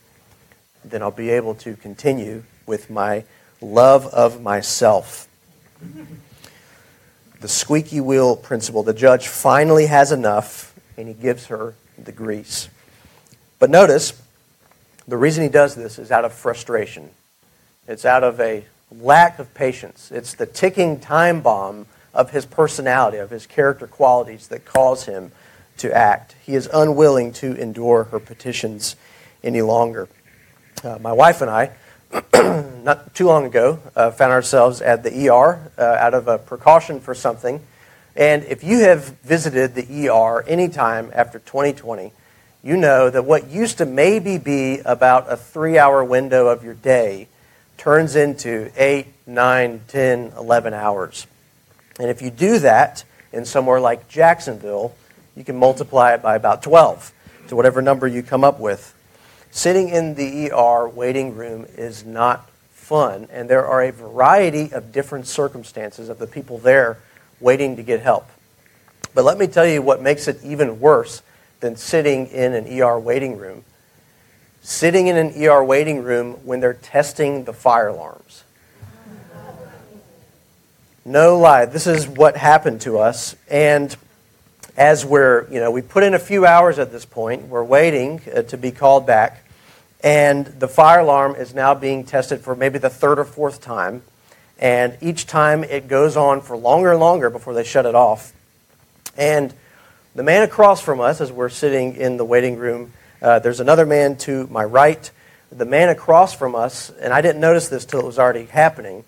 Then 0.85 1.03
I'll 1.03 1.11
be 1.11 1.31
able 1.31 1.55
to 1.57 1.77
continue 1.77 2.45
with 2.67 2.91
my 2.91 3.25
love 3.61 4.07
of 4.07 4.43
myself. 4.43 5.29
The 7.41 7.49
squeaky 7.49 8.01
wheel 8.01 8.37
principle. 8.37 8.83
The 8.83 8.95
judge 8.95 9.29
finally 9.29 9.87
has 9.87 10.13
enough, 10.13 10.75
and 10.97 11.09
he 11.09 11.15
gives 11.15 11.47
her 11.47 11.75
the 11.99 12.13
grease. 12.13 12.69
But 13.59 13.71
notice, 13.71 14.21
the 15.07 15.17
reason 15.17 15.43
he 15.43 15.49
does 15.49 15.75
this 15.75 15.99
is 15.99 16.11
out 16.11 16.25
of 16.25 16.33
frustration. 16.33 17.11
It's 17.87 18.05
out 18.05 18.25
of 18.25 18.41
a 18.41 18.65
lack 18.91 19.39
of 19.39 19.53
patience. 19.55 20.11
It's 20.11 20.35
the 20.35 20.47
ticking 20.47 20.99
time 20.99 21.41
bomb 21.41 21.87
of 22.13 22.31
his 22.31 22.47
personality, 22.47 23.19
of 23.19 23.31
his 23.31 23.47
character 23.47 23.87
qualities 23.87 24.49
that 24.49 24.65
cause 24.65 25.05
him 25.05 25.33
to 25.79 25.95
act. 25.95 26.35
He 26.45 26.55
is 26.55 26.69
unwilling 26.73 27.33
to 27.35 27.55
endure 27.55 28.05
her 28.05 28.19
petitions 28.19 28.97
any 29.45 29.63
longer. 29.63 30.09
Uh, 30.83 30.99
my 31.01 31.13
wife 31.13 31.41
and 31.43 31.51
I, 31.51 31.73
not 32.33 33.15
too 33.15 33.27
long 33.27 33.45
ago, 33.45 33.81
uh, 33.95 34.11
found 34.11 34.33
ourselves 34.33 34.81
at 34.81 35.03
the 35.03 35.29
ER 35.29 35.71
uh, 35.79 35.83
out 35.83 36.15
of 36.15 36.29
a 36.29 36.39
precaution 36.39 37.01
for 37.01 37.15
something. 37.15 37.61
And 38.15 38.45
if 38.45 38.65
you 38.65 38.81
have 38.81 39.09
visited 39.23 39.75
the 39.75 40.09
ER 40.09 40.43
anytime 40.43 41.11
after 41.15 41.39
2020, 41.39 42.13
you 42.63 42.77
know 42.77 43.11
that 43.11 43.25
what 43.25 43.49
used 43.49 43.79
to 43.79 43.87
maybe 43.87 44.39
be 44.39 44.81
about 44.85 45.31
a 45.31 45.37
three 45.37 45.79
hour 45.79 46.03
window 46.03 46.49
of 46.49 46.65
your 46.65 46.75
day 46.75 47.29
turns 47.77 48.17
into 48.17 48.73
eight, 48.77 49.07
nine, 49.27 49.83
ten, 49.87 50.33
eleven 50.37 50.75
hours. 50.75 51.27
And 52.01 52.11
if 52.11 52.23
you 52.23 52.31
do 52.31 52.59
that 52.61 53.05
in 53.33 53.45
somewhere 53.45 53.81
like 53.81 54.09
Jacksonville, 54.09 54.95
you 55.37 55.45
can 55.45 55.57
multiply 55.57 56.15
it 56.15 56.23
by 56.23 56.37
about 56.37 56.63
12 56.63 57.13
to 57.49 57.57
whatever 57.57 57.83
number 57.83 58.07
you 58.07 58.23
come 58.23 58.43
up 58.43 58.59
with. 58.59 58.95
Sitting 59.51 59.89
in 59.89 60.15
the 60.15 60.51
ER 60.51 60.89
waiting 60.89 61.35
room 61.35 61.67
is 61.77 62.05
not 62.05 62.51
fun, 62.73 63.29
and 63.33 63.49
there 63.49 63.67
are 63.67 63.83
a 63.83 63.91
variety 63.91 64.73
of 64.73 64.93
different 64.93 65.27
circumstances 65.27 66.09
of 66.09 66.19
the 66.19 66.27
people 66.27 66.59
there 66.59 66.99
waiting 67.41 67.77
to 67.77 67.83
get 67.83 68.01
help. 68.01 68.29
But 69.15 69.25
let 69.25 69.39
me 69.39 69.47
tell 69.47 69.67
you 69.67 69.83
what 69.83 70.03
makes 70.03 70.29
it 70.29 70.39
even 70.45 70.79
worse 70.79 71.23
than 71.61 71.77
sitting 71.77 72.27
in 72.29 72.53
an 72.53 72.81
ER 72.81 72.99
waiting 72.99 73.39
room. 73.39 73.65
Sitting 74.63 75.07
in 75.07 75.17
an 75.17 75.33
ER 75.43 75.65
waiting 75.65 76.03
room 76.03 76.35
when 76.45 76.61
they're 76.61 76.75
testing 76.75 77.45
the 77.45 77.53
fire 77.53 77.89
alarms. 77.89 78.45
No 81.05 81.39
lie, 81.39 81.67
this 81.67 81.87
is 81.87 82.09
what 82.09 82.37
happened 82.37 82.81
to 82.83 82.99
us. 82.99 83.37
And 83.49 83.97
as 84.77 85.05
we're, 85.05 85.49
you 85.51 85.59
know, 85.59 85.71
we 85.71 85.83
put 85.83 86.03
in 86.03 86.15
a 86.15 86.19
few 86.19 86.45
hours 86.45 86.79
at 86.79 86.93
this 86.93 87.05
point, 87.05 87.49
we're 87.49 87.65
waiting 87.65 88.21
uh, 88.35 88.43
to 88.43 88.59
be 88.59 88.71
called 88.71 89.07
back. 89.07 89.43
And 90.03 90.47
the 90.47 90.69
fire 90.69 91.01
alarm 91.01 91.35
is 91.37 91.55
now 91.55 91.75
being 91.75 92.05
tested 92.05 92.41
for 92.41 92.55
maybe 92.55 92.79
the 92.79 92.91
third 92.91 93.19
or 93.19 93.25
fourth 93.25 93.61
time. 93.61 94.03
And 94.59 94.97
each 95.01 95.27
time 95.27 95.65
it 95.65 95.89
goes 95.89 96.17
on 96.17 96.43
for 96.43 96.57
longer 96.57 96.93
and 96.93 97.01
longer 97.01 97.31
before 97.31 97.55
they 97.55 97.65
shut 97.65 97.87
it 97.87 97.95
off. 97.95 98.33
And 99.17 99.53
the 100.15 100.23
man 100.23 100.43
across 100.43 100.81
from 100.81 101.01
us, 101.01 101.21
as 101.21 101.33
we're 101.33 101.49
sitting 101.49 101.97
in 101.97 102.19
the 102.19 102.25
waiting 102.25 102.57
room, 102.57 102.93
uh, 103.21 103.39
there's 103.39 103.61
another 103.61 103.87
man 103.87 104.17
to 104.19 104.47
my 104.49 104.65
right. 104.65 105.11
The 105.51 105.65
man 105.65 105.89
across 105.89 106.35
from 106.35 106.55
us, 106.55 106.91
and 107.01 107.13
I 107.13 107.21
didn't 107.23 107.41
notice 107.41 107.69
this 107.69 107.85
till 107.85 108.01
it 108.01 108.07
was 108.07 108.19
already 108.19 108.45
happening, 108.45 109.05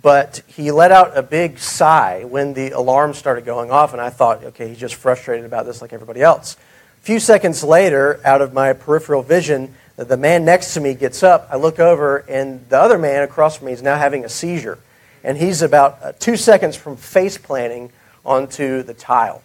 but 0.00 0.42
he 0.46 0.70
let 0.70 0.92
out 0.92 1.16
a 1.16 1.22
big 1.22 1.58
sigh 1.58 2.24
when 2.24 2.54
the 2.54 2.70
alarm 2.70 3.14
started 3.14 3.44
going 3.44 3.70
off, 3.70 3.92
and 3.92 4.00
I 4.00 4.10
thought, 4.10 4.44
okay, 4.44 4.68
he's 4.68 4.78
just 4.78 4.94
frustrated 4.94 5.44
about 5.44 5.66
this 5.66 5.82
like 5.82 5.92
everybody 5.92 6.22
else. 6.22 6.56
A 7.00 7.02
few 7.02 7.18
seconds 7.18 7.64
later, 7.64 8.20
out 8.24 8.40
of 8.42 8.52
my 8.52 8.72
peripheral 8.72 9.22
vision, 9.22 9.74
the 9.96 10.16
man 10.16 10.44
next 10.44 10.74
to 10.74 10.80
me 10.80 10.94
gets 10.94 11.22
up. 11.22 11.48
I 11.50 11.56
look 11.56 11.78
over, 11.78 12.18
and 12.18 12.66
the 12.68 12.78
other 12.78 12.98
man 12.98 13.22
across 13.22 13.58
from 13.58 13.66
me 13.66 13.72
is 13.72 13.82
now 13.82 13.98
having 13.98 14.24
a 14.24 14.28
seizure. 14.28 14.78
and 15.22 15.36
he's 15.36 15.60
about 15.60 15.98
uh, 16.02 16.12
two 16.18 16.36
seconds 16.36 16.76
from 16.76 16.96
face 16.96 17.36
planting 17.36 17.92
onto 18.24 18.82
the 18.82 18.94
tile. 18.94 19.42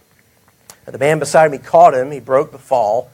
The 0.86 0.98
man 0.98 1.20
beside 1.20 1.52
me 1.52 1.58
caught 1.58 1.94
him. 1.94 2.12
He 2.12 2.20
broke 2.20 2.52
the 2.52 2.60
fall. 2.60 3.12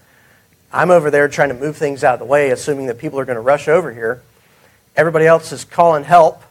I'm 0.71 0.91
over 0.91 1.09
there 1.09 1.27
trying 1.27 1.49
to 1.49 1.55
move 1.55 1.77
things 1.77 2.03
out 2.03 2.13
of 2.13 2.19
the 2.19 2.25
way, 2.25 2.49
assuming 2.49 2.87
that 2.87 2.97
people 2.97 3.19
are 3.19 3.25
going 3.25 3.37
to 3.37 3.41
rush 3.41 3.67
over 3.67 3.91
here. 3.91 4.21
Everybody 4.95 5.25
else 5.25 5.51
is 5.51 5.63
calling 5.63 6.03
help, 6.03 6.43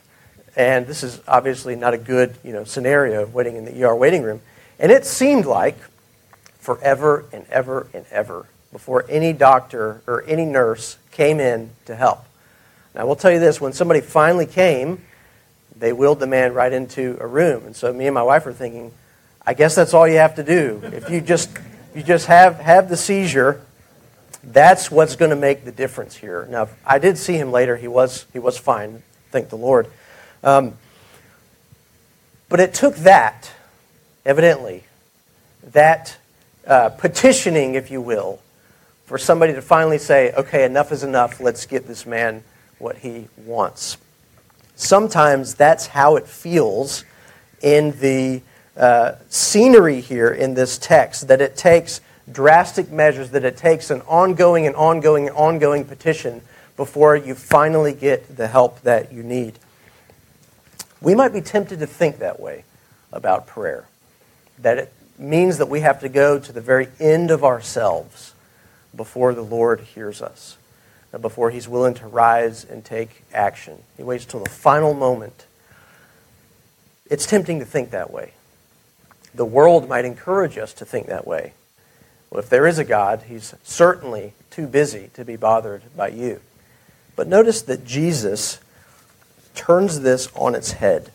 and 0.57 0.87
this 0.87 1.02
is 1.02 1.21
obviously 1.28 1.76
not 1.76 1.95
a 1.95 1.99
good 1.99 2.37
you 2.45 2.52
know, 2.52 2.64
scenario 2.64 3.26
waiting 3.26 3.57
in 3.57 3.64
the 3.64 3.85
ER 3.85 3.95
waiting 3.95 4.23
room. 4.23 4.40
And 4.78 4.90
it 4.90 5.04
seemed 5.04 5.47
like 5.47 5.76
forever 6.59 7.25
and 7.33 7.47
ever 7.50 7.88
and 7.95 8.04
ever 8.11 8.47
before 8.73 9.04
any 9.09 9.33
doctor 9.33 10.02
or 10.07 10.23
any 10.26 10.45
nurse 10.45 10.97
came 11.11 11.40
in 11.40 11.71
to 11.87 11.95
help. 11.95 12.25
Now, 12.95 13.02
I 13.02 13.04
will 13.04 13.16
tell 13.16 13.30
you 13.30 13.38
this 13.38 13.61
when 13.61 13.73
somebody 13.73 14.00
finally 14.00 14.47
came, 14.47 15.02
they 15.76 15.92
wheeled 15.92 16.21
the 16.21 16.26
man 16.26 16.54
right 16.54 16.73
into 16.73 17.16
a 17.21 17.26
room. 17.26 17.64
And 17.66 17.75
so 17.75 17.92
me 17.92 18.07
and 18.07 18.14
my 18.14 18.23
wife 18.23 18.45
were 18.45 18.52
thinking, 18.52 18.92
I 19.47 19.54
guess 19.54 19.75
that's 19.75 19.95
all 19.95 20.07
you 20.07 20.19
have 20.19 20.35
to 20.37 20.42
do. 20.42 20.80
If 20.85 21.11
you 21.11 21.21
just, 21.21 21.50
you 21.95 22.02
just 22.02 22.26
have, 22.26 22.57
have 22.57 22.88
the 22.88 22.97
seizure, 22.97 23.62
that's 24.42 24.90
what's 24.90 25.16
going 25.16 25.30
to 25.30 25.37
make 25.37 25.64
the 25.64 25.73
difference 25.73 26.16
here. 26.16 26.47
Now, 26.50 26.69
I 26.85 26.99
did 26.99 27.19
see 27.19 27.35
him 27.35 27.50
later. 27.50 27.76
He 27.76 27.88
was, 27.88 28.26
he 28.33 28.38
was 28.38 28.59
fine, 28.59 29.02
thank 29.30 29.49
the 29.49 29.57
Lord. 29.57 29.87
Um, 30.42 30.75
but 32.49 32.61
it 32.61 32.75
took 32.75 32.97
that, 32.97 33.50
evidently, 34.25 34.85
that 35.73 36.16
uh, 36.66 36.90
petitioning, 36.90 37.75
if 37.75 37.90
you 37.90 38.00
will, 38.00 38.40
for 39.04 39.18
somebody 39.18 39.52
to 39.52 39.62
finally 39.62 39.99
say, 39.99 40.32
okay, 40.32 40.64
enough 40.64 40.92
is 40.92 41.02
enough, 41.02 41.40
let's 41.40 41.66
get 41.66 41.87
this 41.87 42.06
man 42.06 42.42
what 42.78 42.99
he 42.99 43.26
wants. 43.44 43.99
Sometimes 44.76 45.54
that's 45.54 45.88
how 45.88 46.16
it 46.16 46.26
feels 46.26 47.04
in 47.61 47.99
the 48.00 48.40
uh, 48.76 49.16
scenery 49.28 50.00
here 50.00 50.30
in 50.30 50.54
this 50.54 50.78
text, 50.78 51.28
that 51.28 51.40
it 51.40 51.56
takes 51.56 52.00
drastic 52.32 52.90
measures, 52.90 53.30
that 53.30 53.44
it 53.44 53.56
takes 53.56 53.90
an 53.90 54.00
ongoing 54.02 54.66
and 54.66 54.75
ongoing 54.76 55.28
and 55.28 55.37
ongoing 55.37 55.85
petition 55.85 56.40
before 56.76 57.14
you 57.14 57.35
finally 57.35 57.92
get 57.92 58.37
the 58.37 58.49
help 58.49 58.80
that 58.82 59.12
you 59.12 59.23
need. 59.23 59.59
We 61.00 61.14
might 61.14 61.33
be 61.33 61.40
tempted 61.40 61.78
to 61.80 61.87
think 61.87 62.19
that 62.19 62.40
way 62.40 62.64
about 63.12 63.47
prayer, 63.47 63.87
that 64.59 64.78
it 64.78 64.92
means 65.19 65.59
that 65.59 65.66
we 65.66 65.80
have 65.80 66.00
to 66.00 66.09
go 66.09 66.38
to 66.38 66.52
the 66.52 66.61
very 66.61 66.88
end 66.99 67.30
of 67.30 67.45
ourselves 67.45 68.35
before 68.95 69.35
the 69.35 69.42
Lord 69.42 69.80
hears 69.80 70.21
us 70.21 70.57
before 71.19 71.50
he's 71.50 71.69
willing 71.69 71.95
to 71.95 72.07
rise 72.07 72.64
and 72.64 72.85
take 72.85 73.23
action. 73.33 73.78
He 73.97 74.02
waits 74.02 74.25
till 74.25 74.40
the 74.40 74.50
final 74.50 74.95
moment. 74.95 75.47
It's 77.07 77.26
tempting 77.26 77.59
to 77.59 77.64
think 77.64 77.90
that 77.90 78.12
way. 78.12 78.33
The 79.35 79.45
world 79.45 79.88
might 79.88 80.04
encourage 80.04 80.57
us 80.59 80.73
to 80.75 80.85
think 80.85 81.07
that 81.07 81.26
way. 81.26 81.52
Well, 82.30 82.40
if 82.40 82.49
there 82.49 82.66
is 82.66 82.78
a 82.78 82.85
God, 82.85 83.25
he's 83.28 83.54
certainly 83.64 84.35
too 84.50 84.66
busy 84.69 85.11
to 85.14 85.25
be 85.25 85.37
bothered 85.37 85.83
by 85.97 86.09
you. 86.09 86.40
But 87.16 87.26
notice 87.26 87.62
that 87.62 87.85
Jesus 87.85 88.61
turns 89.54 90.00
this 90.00 90.28
on 90.35 90.54
its 90.54 90.73
head. 90.73 91.12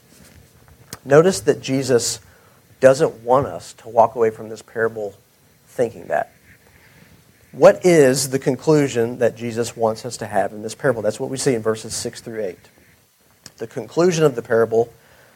Notice 1.04 1.40
that 1.42 1.62
Jesus 1.62 2.20
doesn't 2.80 3.24
want 3.24 3.48
us 3.48 3.74
to 3.74 3.90
walk 3.90 4.16
away 4.16 4.30
from 4.30 4.50
this 4.50 4.62
parable 4.62 5.16
thinking 5.68 6.08
that. 6.08 6.32
What 7.52 7.86
is 7.86 8.32
the 8.32 8.40
conclusion 8.40 9.20
that 9.20 9.38
Jesus 9.38 9.78
wants 9.78 10.06
us 10.06 10.18
to 10.18 10.26
have 10.26 10.52
in 10.52 10.62
this 10.62 10.76
parable? 10.76 11.02
That's 11.02 11.20
what 11.20 11.30
we 11.30 11.38
see 11.38 11.54
in 11.54 11.62
verses 11.62 11.96
6 11.96 12.22
through 12.22 12.44
8. 12.44 12.58
The 13.58 13.68
conclusion 13.68 14.26
of 14.26 14.36
the 14.36 14.42
parable 14.42 14.92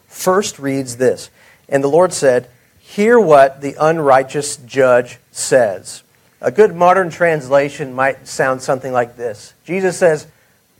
first 0.08 0.60
reads 0.60 0.98
this 0.98 1.29
And 1.70 1.84
the 1.84 1.88
Lord 1.88 2.12
said, 2.12 2.50
Hear 2.79 3.20
what 3.20 3.62
the 3.62 3.75
unrighteous 3.79 4.58
judge 4.58 5.20
says. 5.31 6.03
A 6.42 6.51
good 6.51 6.75
modern 6.75 7.09
translation 7.09 7.94
might 7.94 8.27
sound 8.27 8.62
something 8.62 8.92
like 8.92 9.16
this 9.16 9.53
Jesus 9.64 9.98
says, 9.98 10.27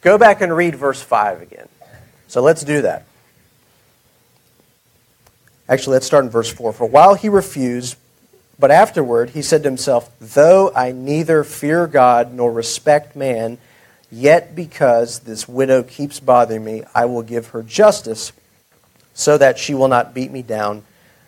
Go 0.02 0.18
back 0.18 0.42
and 0.42 0.56
read 0.56 0.76
verse 0.76 1.02
5 1.02 1.42
again. 1.42 1.70
So 2.30 2.44
let's 2.44 2.64
do 2.64 2.84
that. 2.84 3.06
Actually, 5.68 5.94
let's 5.94 6.06
start 6.06 6.24
in 6.24 6.30
verse 6.30 6.52
4. 6.52 6.72
For 6.74 6.86
while 6.86 7.16
he 7.16 7.28
refused, 7.28 7.98
but 8.60 8.70
afterward, 8.70 9.32
he 9.32 9.42
said 9.42 9.64
to 9.64 9.70
himself, 9.70 10.12
Though 10.20 10.72
I 10.76 10.92
neither 10.92 11.44
fear 11.44 11.88
God 11.88 12.32
nor 12.32 12.52
respect 12.52 13.16
man, 13.16 13.58
yet 14.12 14.56
because 14.56 15.20
this 15.20 15.48
widow 15.48 15.82
keeps 15.82 16.20
bothering 16.20 16.64
me, 16.64 16.84
I 16.94 17.06
will 17.06 17.24
give 17.24 17.48
her 17.48 17.64
justice 17.64 18.32
so 19.16 19.38
that 19.40 19.58
she 19.58 19.74
will 19.74 19.88
not 19.88 20.14
beat 20.14 20.32
me 20.32 20.44
down 20.44 20.84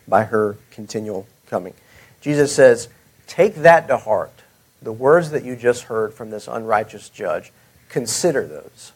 by 0.07 0.25
her 0.25 0.55
continual 0.69 1.27
coming. 1.47 1.73
Jesus 2.21 2.55
says, 2.55 2.89
Take 3.25 3.55
that 3.55 3.87
to 3.87 3.97
heart. 3.97 4.43
The 4.83 4.93
words 4.93 5.31
that 5.31 5.43
you 5.43 5.55
just 5.55 5.83
heard 5.83 6.13
from 6.13 6.29
this 6.29 6.47
unrighteous 6.47 7.09
judge, 7.09 7.51
consider 7.89 8.45
those. 8.45 8.91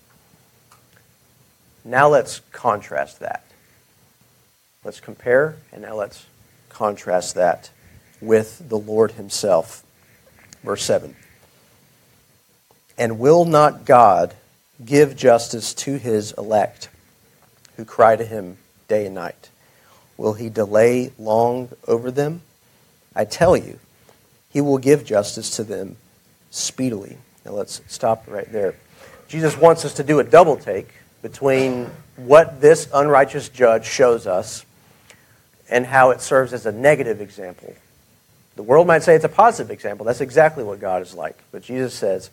Now 1.88 2.10
let's 2.10 2.42
contrast 2.52 3.20
that. 3.20 3.44
Let's 4.84 5.00
compare, 5.00 5.58
and 5.72 5.84
now 5.84 5.96
let's 5.96 6.26
contrast 6.68 7.36
that 7.36 7.70
with 8.20 8.68
the 8.70 8.78
Lord 8.78 9.12
Himself. 9.12 9.84
Verse 10.64 10.84
7 10.84 11.16
And 12.98 13.20
will 13.20 13.46
not 13.46 13.86
God 13.86 14.34
give 14.84 15.16
justice 15.16 15.76
to 15.76 15.98
His 15.98 16.32
elect 16.34 16.90
who 17.78 17.86
cry 17.86 18.16
to 18.16 18.26
Him 18.26 18.58
day 18.88 19.06
and 19.06 19.16
night? 19.16 19.50
Will 20.18 20.34
He 20.34 20.50
delay 20.50 21.12
long 21.20 21.70
over 21.88 22.10
them? 22.10 22.42
I 23.16 23.26
tell 23.26 23.56
you, 23.56 23.78
He 24.50 24.60
will 24.60 24.80
give 24.80 25.06
justice 25.06 25.52
to 25.58 25.64
them 25.64 25.98
speedily. 26.50 27.18
Now 27.46 27.52
let's 27.52 27.82
stop 27.88 28.26
right 28.28 28.52
there. 28.52 28.74
Jesus 29.28 29.56
wants 29.56 29.86
us 29.86 29.94
to 29.96 30.04
do 30.04 30.20
a 30.20 30.24
double 30.24 30.56
take 30.56 30.90
between 31.26 31.90
what 32.16 32.62
this 32.62 32.88
unrighteous 32.94 33.50
judge 33.50 33.86
shows 33.86 34.28
us 34.28 34.66
and 35.70 35.86
how 35.86 36.12
it 36.12 36.22
serves 36.22 36.54
as 36.54 36.66
a 36.66 36.72
negative 36.72 37.20
example 37.20 37.74
the 38.56 38.64
world 38.64 38.88
might 38.88 39.04
say 39.04 39.16
it's 39.16 39.26
a 39.26 39.30
positive 39.30 39.72
example. 39.72 40.06
That's 40.06 40.22
exactly 40.22 40.64
what 40.64 40.80
God 40.80 41.02
is 41.02 41.14
like. 41.14 41.38
But 41.52 41.62
Jesus 41.62 41.94
says 41.94 42.30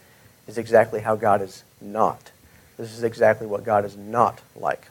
is 0.47 0.59
exactly 0.59 1.01
how 1.01 1.17
God 1.17 1.43
is 1.43 1.65
not. 1.81 2.31
This 2.77 2.93
is 2.93 3.03
exactly 3.03 3.47
what 3.47 3.65
God 3.65 3.85
is 3.85 3.97
not 3.97 4.41
like. 4.57 4.89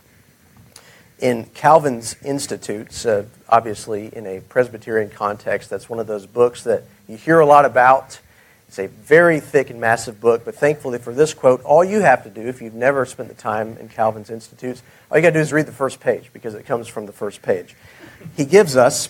In 1.20 1.46
Calvin's 1.54 2.16
Institutes, 2.24 3.06
uh, 3.06 3.26
obviously 3.48 4.08
in 4.16 4.26
a 4.26 4.42
Presbyterian 4.42 5.10
context, 5.10 5.70
that's 5.70 5.90
one 5.90 6.00
of 6.00 6.08
those 6.08 6.26
books 6.26 6.64
that 6.64 6.84
you 7.08 7.16
hear 7.16 7.40
a 7.40 7.46
lot 7.46 7.64
about. 7.64 8.20
It's 8.72 8.80
a 8.80 8.88
very 8.88 9.42
thick 9.42 9.70
and 9.70 9.82
massive 9.82 10.22
book, 10.22 10.46
but 10.46 10.56
thankfully 10.56 10.98
for 10.98 11.14
this 11.14 11.34
quote, 11.34 11.62
all 11.64 11.84
you 11.84 12.00
have 12.00 12.24
to 12.24 12.30
do, 12.30 12.48
if 12.48 12.62
you've 12.62 12.74
never 12.74 13.06
spent 13.06 13.28
the 13.28 13.36
time 13.36 13.76
in 13.76 13.90
Calvin's 13.90 14.30
Institutes, 14.30 14.82
all 15.10 15.18
you 15.18 15.22
got 15.22 15.32
to 15.32 15.34
do 15.34 15.40
is 15.42 15.52
read 15.52 15.66
the 15.66 15.74
first 15.74 16.00
page 16.00 16.30
because 16.32 16.54
it 16.54 16.66
comes 16.66 16.88
from 16.88 17.06
the 17.06 17.12
first 17.12 17.42
page. 17.42 17.76
He 18.38 18.46
gives 18.46 18.78
us 18.78 19.10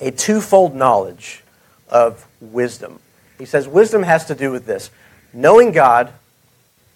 a 0.00 0.10
twofold 0.10 0.74
knowledge 0.74 1.44
of 1.90 2.26
wisdom. 2.40 2.98
He 3.38 3.44
says 3.44 3.68
wisdom 3.68 4.02
has 4.02 4.24
to 4.24 4.34
do 4.34 4.50
with 4.50 4.66
this 4.66 4.90
knowing 5.32 5.70
God 5.70 6.12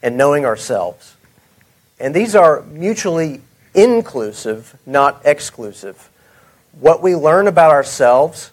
and 0.02 0.16
knowing 0.16 0.44
ourselves. 0.44 1.14
And 2.00 2.12
these 2.12 2.34
are 2.34 2.62
mutually 2.62 3.42
inclusive, 3.74 4.76
not 4.86 5.22
exclusive. 5.24 6.10
What 6.80 7.00
we 7.00 7.14
learn 7.14 7.46
about 7.46 7.70
ourselves 7.70 8.50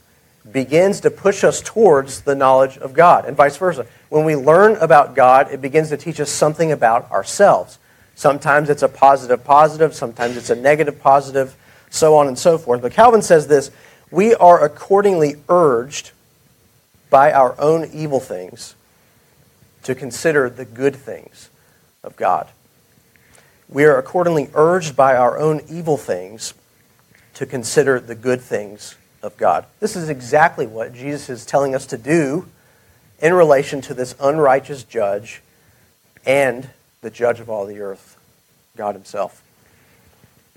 begins 0.51 0.99
to 1.01 1.09
push 1.09 1.43
us 1.43 1.61
towards 1.61 2.21
the 2.21 2.35
knowledge 2.35 2.77
of 2.77 2.93
God, 2.93 3.25
and 3.25 3.35
vice 3.35 3.57
versa. 3.57 3.85
When 4.09 4.25
we 4.25 4.35
learn 4.35 4.75
about 4.77 5.15
God, 5.15 5.51
it 5.51 5.61
begins 5.61 5.89
to 5.89 5.97
teach 5.97 6.19
us 6.19 6.29
something 6.29 6.71
about 6.71 7.09
ourselves. 7.11 7.79
Sometimes 8.15 8.69
it's 8.69 8.83
a 8.83 8.89
positive 8.89 9.43
positive, 9.43 9.95
sometimes 9.95 10.37
it's 10.37 10.49
a 10.49 10.55
negative 10.55 11.01
positive, 11.01 11.55
so 11.89 12.15
on 12.15 12.27
and 12.27 12.37
so 12.37 12.57
forth. 12.57 12.81
But 12.81 12.91
Calvin 12.91 13.21
says 13.21 13.47
this 13.47 13.71
we 14.11 14.35
are 14.35 14.63
accordingly 14.63 15.37
urged 15.49 16.11
by 17.09 17.31
our 17.31 17.59
own 17.59 17.89
evil 17.93 18.19
things 18.19 18.75
to 19.83 19.95
consider 19.95 20.49
the 20.49 20.65
good 20.65 20.95
things 20.95 21.49
of 22.03 22.15
God. 22.15 22.47
We 23.69 23.85
are 23.85 23.97
accordingly 23.97 24.49
urged 24.53 24.95
by 24.95 25.15
our 25.15 25.39
own 25.39 25.61
evil 25.67 25.97
things 25.97 26.53
to 27.33 27.45
consider 27.45 27.99
the 27.99 28.15
good 28.15 28.41
things 28.41 28.95
of 29.23 29.37
God. 29.37 29.65
This 29.79 29.95
is 29.95 30.09
exactly 30.09 30.67
what 30.67 30.93
Jesus 30.93 31.29
is 31.29 31.45
telling 31.45 31.73
us 31.73 31.87
to 31.87 31.97
do 31.97 32.47
in 33.19 33.33
relation 33.33 33.81
to 33.81 33.93
this 33.93 34.13
unrighteous 34.19 34.83
judge 34.83 35.41
and 36.25 36.69
the 37.01 37.09
judge 37.09 37.39
of 37.39 37.49
all 37.49 37.65
the 37.65 37.79
earth, 37.79 38.17
God 38.75 38.95
Himself. 38.95 39.41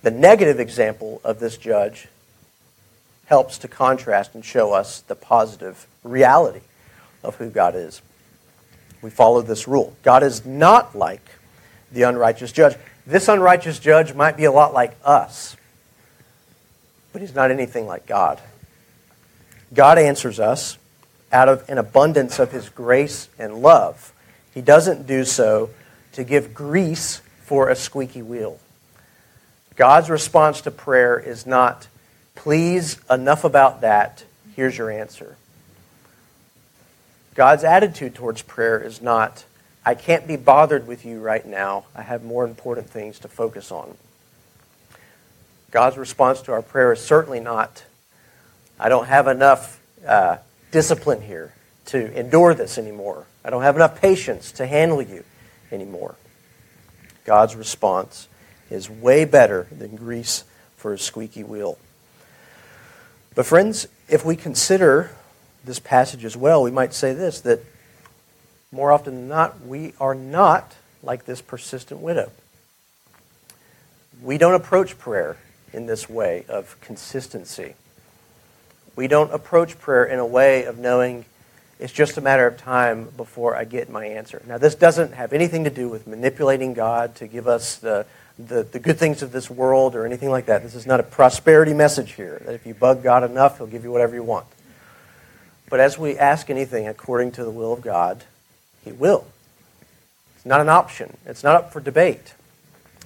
The 0.02 0.10
negative 0.10 0.60
example 0.60 1.20
of 1.24 1.38
this 1.38 1.56
judge 1.56 2.08
helps 3.26 3.58
to 3.58 3.68
contrast 3.68 4.34
and 4.34 4.44
show 4.44 4.72
us 4.72 5.00
the 5.00 5.14
positive 5.14 5.86
reality 6.02 6.60
of 7.22 7.36
who 7.36 7.50
God 7.50 7.74
is. 7.74 8.02
We 9.02 9.10
follow 9.10 9.42
this 9.42 9.68
rule. 9.68 9.96
God 10.02 10.22
is 10.22 10.44
not 10.44 10.96
like 10.96 11.22
the 11.92 12.02
unrighteous 12.02 12.52
judge. 12.52 12.76
this 13.06 13.28
unrighteous 13.28 13.78
judge 13.78 14.14
might 14.14 14.36
be 14.36 14.44
a 14.44 14.52
lot 14.52 14.74
like 14.74 14.96
us, 15.04 15.56
but 17.12 17.22
he's 17.22 17.34
not 17.34 17.50
anything 17.50 17.86
like 17.86 18.06
God. 18.06 18.40
God 19.74 19.98
answers 19.98 20.38
us 20.40 20.78
out 21.32 21.48
of 21.48 21.68
an 21.68 21.78
abundance 21.78 22.38
of 22.38 22.52
his 22.52 22.68
grace 22.68 23.28
and 23.38 23.62
love. 23.62 24.12
He 24.54 24.60
doesn't 24.60 25.06
do 25.06 25.24
so 25.24 25.70
to 26.12 26.24
give 26.24 26.54
grease 26.54 27.20
for 27.42 27.68
a 27.68 27.76
squeaky 27.76 28.22
wheel. 28.22 28.58
God's 29.76 30.08
response 30.08 30.62
to 30.62 30.70
prayer 30.70 31.18
is 31.18 31.46
not, 31.46 31.88
please, 32.34 32.98
enough 33.10 33.44
about 33.44 33.82
that, 33.82 34.24
here's 34.54 34.78
your 34.78 34.90
answer. 34.90 35.36
God's 37.34 37.64
attitude 37.64 38.14
towards 38.14 38.40
prayer 38.40 38.80
is 38.80 39.02
not, 39.02 39.44
I 39.84 39.94
can't 39.94 40.26
be 40.26 40.36
bothered 40.36 40.86
with 40.86 41.04
you 41.04 41.20
right 41.20 41.44
now. 41.44 41.84
I 41.94 42.02
have 42.02 42.24
more 42.24 42.44
important 42.44 42.88
things 42.88 43.18
to 43.20 43.28
focus 43.28 43.70
on. 43.70 43.96
God's 45.70 45.98
response 45.98 46.40
to 46.42 46.52
our 46.52 46.62
prayer 46.62 46.92
is 46.92 47.00
certainly 47.00 47.40
not, 47.40 47.84
I 48.78 48.88
don't 48.88 49.06
have 49.06 49.26
enough 49.26 49.80
uh, 50.06 50.38
discipline 50.70 51.22
here 51.22 51.52
to 51.86 52.12
endure 52.18 52.54
this 52.54 52.78
anymore. 52.78 53.26
I 53.44 53.50
don't 53.50 53.62
have 53.62 53.76
enough 53.76 54.00
patience 54.00 54.52
to 54.52 54.66
handle 54.66 55.00
you 55.00 55.24
anymore. 55.70 56.16
God's 57.24 57.56
response 57.56 58.28
is 58.70 58.90
way 58.90 59.24
better 59.24 59.66
than 59.70 59.96
grease 59.96 60.44
for 60.76 60.92
a 60.92 60.98
squeaky 60.98 61.44
wheel. 61.44 61.78
But, 63.34 63.46
friends, 63.46 63.86
if 64.08 64.24
we 64.24 64.36
consider 64.36 65.10
this 65.64 65.78
passage 65.78 66.24
as 66.24 66.36
well, 66.36 66.62
we 66.62 66.70
might 66.70 66.94
say 66.94 67.12
this 67.12 67.40
that 67.42 67.60
more 68.72 68.92
often 68.92 69.14
than 69.14 69.28
not, 69.28 69.64
we 69.64 69.94
are 70.00 70.14
not 70.14 70.74
like 71.02 71.24
this 71.24 71.40
persistent 71.40 72.00
widow. 72.00 72.30
We 74.22 74.38
don't 74.38 74.54
approach 74.54 74.98
prayer 74.98 75.36
in 75.72 75.86
this 75.86 76.08
way 76.08 76.44
of 76.48 76.80
consistency. 76.80 77.74
We 78.96 79.08
don't 79.08 79.32
approach 79.32 79.78
prayer 79.78 80.06
in 80.06 80.18
a 80.18 80.26
way 80.26 80.64
of 80.64 80.78
knowing 80.78 81.26
it's 81.78 81.92
just 81.92 82.16
a 82.16 82.22
matter 82.22 82.46
of 82.46 82.56
time 82.56 83.10
before 83.16 83.54
I 83.54 83.64
get 83.64 83.90
my 83.90 84.06
answer. 84.06 84.42
Now, 84.46 84.56
this 84.56 84.74
doesn't 84.74 85.12
have 85.12 85.34
anything 85.34 85.64
to 85.64 85.70
do 85.70 85.90
with 85.90 86.06
manipulating 86.06 86.72
God 86.72 87.14
to 87.16 87.26
give 87.26 87.46
us 87.46 87.76
the, 87.76 88.06
the, 88.38 88.62
the, 88.62 88.78
good 88.78 88.98
things 88.98 89.20
of 89.20 89.30
this 89.30 89.50
world 89.50 89.94
or 89.94 90.06
anything 90.06 90.30
like 90.30 90.46
that. 90.46 90.62
This 90.62 90.74
is 90.74 90.86
not 90.86 91.00
a 91.00 91.02
prosperity 91.02 91.74
message 91.74 92.12
here, 92.12 92.40
that 92.46 92.54
if 92.54 92.66
you 92.66 92.72
bug 92.72 93.02
God 93.02 93.22
enough, 93.22 93.58
He'll 93.58 93.66
give 93.66 93.84
you 93.84 93.92
whatever 93.92 94.14
you 94.14 94.22
want. 94.22 94.46
But 95.68 95.80
as 95.80 95.98
we 95.98 96.16
ask 96.16 96.48
anything 96.48 96.88
according 96.88 97.32
to 97.32 97.44
the 97.44 97.50
will 97.50 97.74
of 97.74 97.82
God, 97.82 98.24
He 98.82 98.92
will. 98.92 99.26
It's 100.36 100.46
not 100.46 100.62
an 100.62 100.70
option, 100.70 101.18
it's 101.26 101.44
not 101.44 101.56
up 101.56 101.72
for 101.74 101.80
debate. 101.80 102.32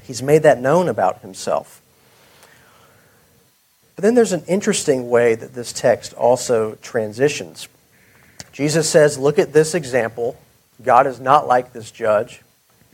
He's 0.05 0.23
made 0.23 0.45
that 0.45 0.61
known 0.61 0.89
about 0.89 1.23
Himself. 1.23 1.80
But 4.01 4.07
then 4.07 4.15
there's 4.15 4.33
an 4.33 4.45
interesting 4.49 5.11
way 5.11 5.35
that 5.35 5.53
this 5.53 5.75
text 5.75 6.15
also 6.15 6.77
transitions. 6.77 7.69
Jesus 8.51 8.89
says, 8.89 9.19
Look 9.19 9.39
at 9.39 9.53
this 9.53 9.75
example. 9.75 10.41
God 10.83 11.07
is 11.07 11.21
not 11.21 11.47
like 11.47 11.75
this 11.75 11.91
judge, 11.91 12.41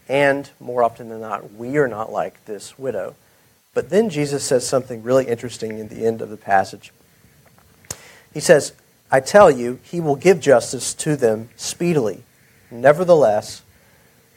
and 0.09 0.51
more 0.59 0.83
often 0.83 1.09
than 1.09 1.21
not, 1.21 1.53
we 1.53 1.77
are 1.77 1.87
not 1.87 2.11
like 2.11 2.45
this 2.47 2.77
widow. 2.77 3.15
But 3.73 3.89
then 3.89 4.11
Jesus 4.11 4.43
says 4.43 4.67
something 4.67 5.05
really 5.05 5.29
interesting 5.29 5.79
in 5.79 5.87
the 5.87 6.05
end 6.05 6.23
of 6.23 6.29
the 6.29 6.37
passage. 6.37 6.93
He 8.35 8.41
says, 8.41 8.73
I 9.09 9.21
tell 9.21 9.49
you, 9.49 9.79
he 9.85 10.01
will 10.01 10.17
give 10.17 10.41
justice 10.41 10.93
to 10.95 11.15
them 11.15 11.51
speedily. 11.55 12.25
Nevertheless, 12.69 13.63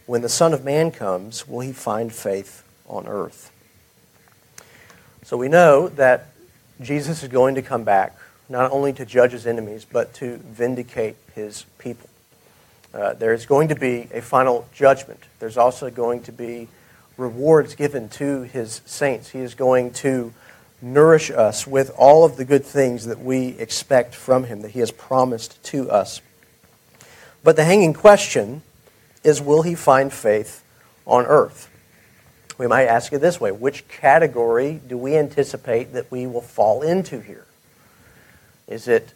when 0.06 0.22
the 0.22 0.30
Son 0.30 0.54
of 0.54 0.64
Man 0.64 0.92
comes, 0.92 1.48
will 1.48 1.62
he 1.62 1.74
find 1.74 2.14
faith 2.14 2.64
on 2.88 3.08
earth? 3.08 3.52
So 5.24 5.36
we 5.36 5.48
know 5.48 5.90
that 5.90 6.28
Jesus 6.82 7.24
is 7.24 7.30
going 7.30 7.56
to 7.56 7.62
come 7.62 7.84
back, 7.84 8.16
not 8.48 8.72
only 8.72 8.94
to 8.94 9.06
judge 9.06 9.32
his 9.32 9.46
enemies, 9.46 9.86
but 9.90 10.14
to 10.16 10.38
vindicate 10.38 11.16
his 11.36 11.66
people. 11.78 12.10
Uh, 12.94 13.14
there 13.14 13.34
is 13.34 13.46
going 13.46 13.68
to 13.68 13.76
be 13.76 14.08
a 14.14 14.22
final 14.22 14.68
judgment. 14.74 15.20
There's 15.40 15.58
also 15.58 15.90
going 15.90 16.24
to 16.24 16.32
be 16.32 16.68
rewards 17.18 17.76
given 17.76 18.10
to 18.10 18.44
his 18.44 18.82
saints. 18.86 19.30
He 19.30 19.40
is 19.40 19.54
going 19.54 19.92
to 19.94 20.34
nourish 20.82 21.30
us 21.30 21.68
with 21.68 21.92
all 21.98 22.24
of 22.24 22.38
the 22.38 22.46
good 22.46 22.66
things 22.66 23.06
that 23.06 23.20
we 23.20 23.50
expect 23.60 24.16
from 24.16 24.46
him, 24.46 24.62
that 24.62 24.72
he 24.72 24.80
has 24.80 24.92
promised 24.92 25.62
to 25.66 25.92
us. 25.92 26.22
But 27.44 27.56
the 27.56 27.66
hanging 27.66 27.94
question 27.94 28.62
is 29.24 29.42
will 29.42 29.64
he 29.64 29.76
find 29.76 30.12
faith 30.12 30.64
on 31.06 31.26
earth? 31.26 31.70
We 32.60 32.68
might 32.68 32.88
ask 32.88 33.14
it 33.14 33.20
this 33.20 33.40
way 33.40 33.52
which 33.52 33.88
category 33.88 34.82
do 34.86 34.98
we 34.98 35.16
anticipate 35.16 35.94
that 35.94 36.12
we 36.12 36.28
will 36.28 36.42
fall 36.42 36.82
into 36.82 37.22
here? 37.22 37.46
Is 38.68 38.88
it 38.88 39.14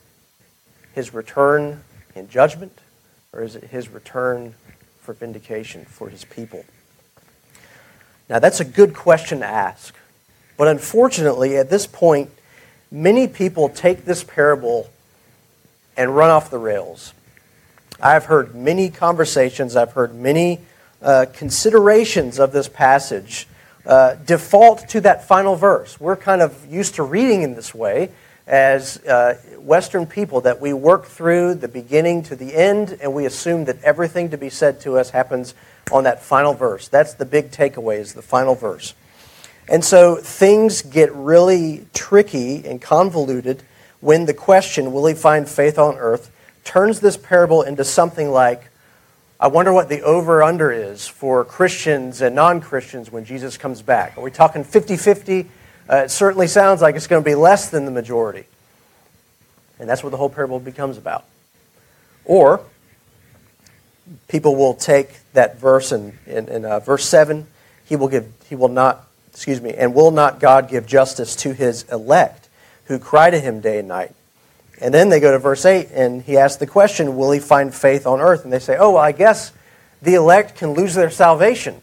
his 0.95 1.13
return 1.13 1.83
in 2.15 2.29
judgment, 2.29 2.79
or 3.33 3.43
is 3.43 3.57
it 3.57 3.65
his 3.65 3.89
return 3.89 4.55
for 5.01 5.13
vindication 5.13 5.83
for 5.83 6.07
his 6.07 6.23
people? 6.23 6.63
Now, 8.29 8.39
that's 8.39 8.61
a 8.61 8.65
good 8.65 8.95
question 8.95 9.39
to 9.39 9.45
ask. 9.45 9.93
But 10.55 10.69
unfortunately, 10.69 11.57
at 11.57 11.69
this 11.69 11.85
point, 11.85 12.31
many 12.89 13.27
people 13.27 13.67
take 13.67 14.05
this 14.05 14.23
parable 14.23 14.89
and 15.97 16.15
run 16.15 16.29
off 16.29 16.49
the 16.49 16.57
rails. 16.57 17.13
I've 18.01 18.25
heard 18.25 18.55
many 18.55 18.89
conversations, 18.89 19.75
I've 19.75 19.91
heard 19.91 20.15
many 20.15 20.61
uh, 21.03 21.25
considerations 21.33 22.39
of 22.39 22.51
this 22.51 22.67
passage 22.67 23.47
uh, 23.85 24.15
default 24.15 24.87
to 24.89 25.01
that 25.01 25.27
final 25.27 25.55
verse. 25.55 25.99
We're 25.99 26.15
kind 26.15 26.41
of 26.41 26.65
used 26.71 26.95
to 26.95 27.03
reading 27.03 27.41
in 27.41 27.55
this 27.55 27.75
way 27.75 28.09
as 28.47 28.97
uh, 29.05 29.35
Western 29.59 30.05
people 30.05 30.41
that 30.41 30.59
we 30.59 30.73
work 30.73 31.05
through 31.05 31.55
the 31.55 31.67
beginning 31.67 32.23
to 32.23 32.35
the 32.35 32.55
end 32.55 32.97
and 33.01 33.13
we 33.13 33.25
assume 33.25 33.65
that 33.65 33.81
everything 33.83 34.29
to 34.29 34.37
be 34.37 34.49
said 34.49 34.79
to 34.81 34.97
us 34.97 35.09
happens 35.09 35.53
on 35.91 36.05
that 36.05 36.21
final 36.21 36.53
verse. 36.53 36.87
That's 36.87 37.13
the 37.13 37.25
big 37.25 37.51
takeaway 37.51 37.99
is 37.99 38.13
the 38.13 38.21
final 38.21 38.55
verse. 38.55 38.93
And 39.69 39.83
so 39.83 40.17
things 40.17 40.81
get 40.81 41.13
really 41.13 41.85
tricky 41.93 42.65
and 42.65 42.81
convoluted 42.81 43.63
when 44.01 44.25
the 44.25 44.33
question, 44.33 44.91
will 44.91 45.05
he 45.05 45.13
find 45.13 45.47
faith 45.47 45.79
on 45.79 45.95
earth, 45.95 46.29
turns 46.65 46.99
this 46.99 47.15
parable 47.15 47.61
into 47.61 47.85
something 47.85 48.29
like, 48.29 48.69
I 49.43 49.47
wonder 49.47 49.73
what 49.73 49.89
the 49.89 50.01
over 50.03 50.41
under 50.41 50.71
is 50.71 51.05
for 51.05 51.43
Christians 51.43 52.21
and 52.21 52.33
non 52.33 52.61
Christians 52.61 53.11
when 53.11 53.25
Jesus 53.25 53.57
comes 53.57 53.81
back. 53.81 54.17
Are 54.17 54.21
we 54.21 54.31
talking 54.31 54.63
50 54.63 54.95
50? 54.95 55.49
Uh, 55.89 55.95
it 55.97 56.11
certainly 56.11 56.47
sounds 56.47 56.81
like 56.81 56.95
it's 56.95 57.07
going 57.07 57.21
to 57.21 57.29
be 57.29 57.35
less 57.35 57.69
than 57.69 57.83
the 57.83 57.91
majority. 57.91 58.45
And 59.79 59.89
that's 59.89 60.01
what 60.01 60.11
the 60.11 60.17
whole 60.17 60.29
parable 60.29 60.61
becomes 60.61 60.97
about. 60.97 61.25
Or, 62.23 62.61
people 64.29 64.55
will 64.55 64.75
take 64.75 65.09
that 65.33 65.59
verse 65.59 65.91
in, 65.91 66.17
in, 66.25 66.47
in 66.47 66.63
uh, 66.63 66.79
verse 66.79 67.03
7 67.03 67.45
he 67.83 67.97
will, 67.97 68.07
give, 68.07 68.31
he 68.47 68.55
will 68.55 68.69
not, 68.69 69.05
excuse 69.33 69.59
me, 69.59 69.73
and 69.73 69.93
will 69.93 70.11
not 70.11 70.39
God 70.39 70.69
give 70.69 70.87
justice 70.87 71.35
to 71.35 71.51
his 71.51 71.83
elect 71.91 72.47
who 72.85 72.97
cry 72.97 73.29
to 73.29 73.41
him 73.41 73.59
day 73.59 73.79
and 73.79 73.89
night? 73.89 74.15
And 74.81 74.93
then 74.93 75.09
they 75.09 75.19
go 75.19 75.31
to 75.31 75.39
verse 75.39 75.65
8, 75.65 75.89
and 75.93 76.21
he 76.21 76.37
asks 76.37 76.57
the 76.57 76.67
question, 76.67 77.15
Will 77.15 77.31
he 77.31 77.39
find 77.39 77.73
faith 77.73 78.05
on 78.05 78.19
earth? 78.19 78.43
And 78.43 78.51
they 78.51 78.59
say, 78.59 78.75
Oh, 78.77 78.93
well, 78.93 79.03
I 79.03 79.11
guess 79.11 79.51
the 80.01 80.15
elect 80.15 80.57
can 80.57 80.73
lose 80.73 80.95
their 80.95 81.09
salvation 81.09 81.79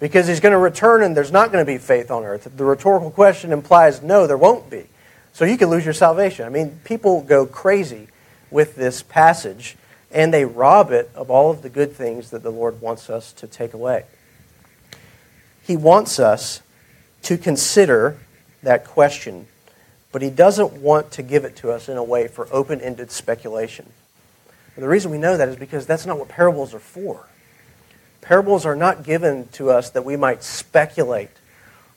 because 0.00 0.26
he's 0.26 0.40
going 0.40 0.52
to 0.52 0.58
return 0.58 1.02
and 1.02 1.16
there's 1.16 1.30
not 1.30 1.52
going 1.52 1.64
to 1.64 1.70
be 1.70 1.78
faith 1.78 2.10
on 2.10 2.24
earth. 2.24 2.48
The 2.56 2.64
rhetorical 2.64 3.10
question 3.10 3.52
implies, 3.52 4.02
No, 4.02 4.26
there 4.26 4.36
won't 4.36 4.70
be. 4.70 4.86
So 5.32 5.44
you 5.44 5.56
can 5.56 5.70
lose 5.70 5.84
your 5.84 5.94
salvation. 5.94 6.44
I 6.44 6.48
mean, 6.48 6.80
people 6.84 7.22
go 7.22 7.46
crazy 7.46 8.08
with 8.50 8.74
this 8.74 9.02
passage, 9.02 9.76
and 10.10 10.34
they 10.34 10.44
rob 10.44 10.90
it 10.90 11.10
of 11.14 11.30
all 11.30 11.50
of 11.50 11.62
the 11.62 11.68
good 11.68 11.92
things 11.92 12.30
that 12.30 12.42
the 12.42 12.50
Lord 12.50 12.80
wants 12.80 13.08
us 13.08 13.32
to 13.34 13.46
take 13.46 13.74
away. 13.74 14.04
He 15.62 15.76
wants 15.76 16.18
us 16.18 16.62
to 17.22 17.38
consider 17.38 18.18
that 18.62 18.84
question 18.84 19.46
but 20.12 20.22
he 20.22 20.30
doesn't 20.30 20.72
want 20.72 21.12
to 21.12 21.22
give 21.22 21.44
it 21.44 21.56
to 21.56 21.70
us 21.70 21.88
in 21.88 21.96
a 21.96 22.02
way 22.02 22.28
for 22.28 22.48
open 22.52 22.80
ended 22.80 23.10
speculation. 23.10 23.86
And 24.74 24.84
the 24.84 24.88
reason 24.88 25.10
we 25.10 25.18
know 25.18 25.36
that 25.36 25.48
is 25.48 25.56
because 25.56 25.86
that's 25.86 26.06
not 26.06 26.18
what 26.18 26.28
parables 26.28 26.74
are 26.74 26.80
for. 26.80 27.26
Parables 28.20 28.66
are 28.66 28.76
not 28.76 29.04
given 29.04 29.48
to 29.52 29.70
us 29.70 29.90
that 29.90 30.04
we 30.04 30.16
might 30.16 30.42
speculate 30.42 31.30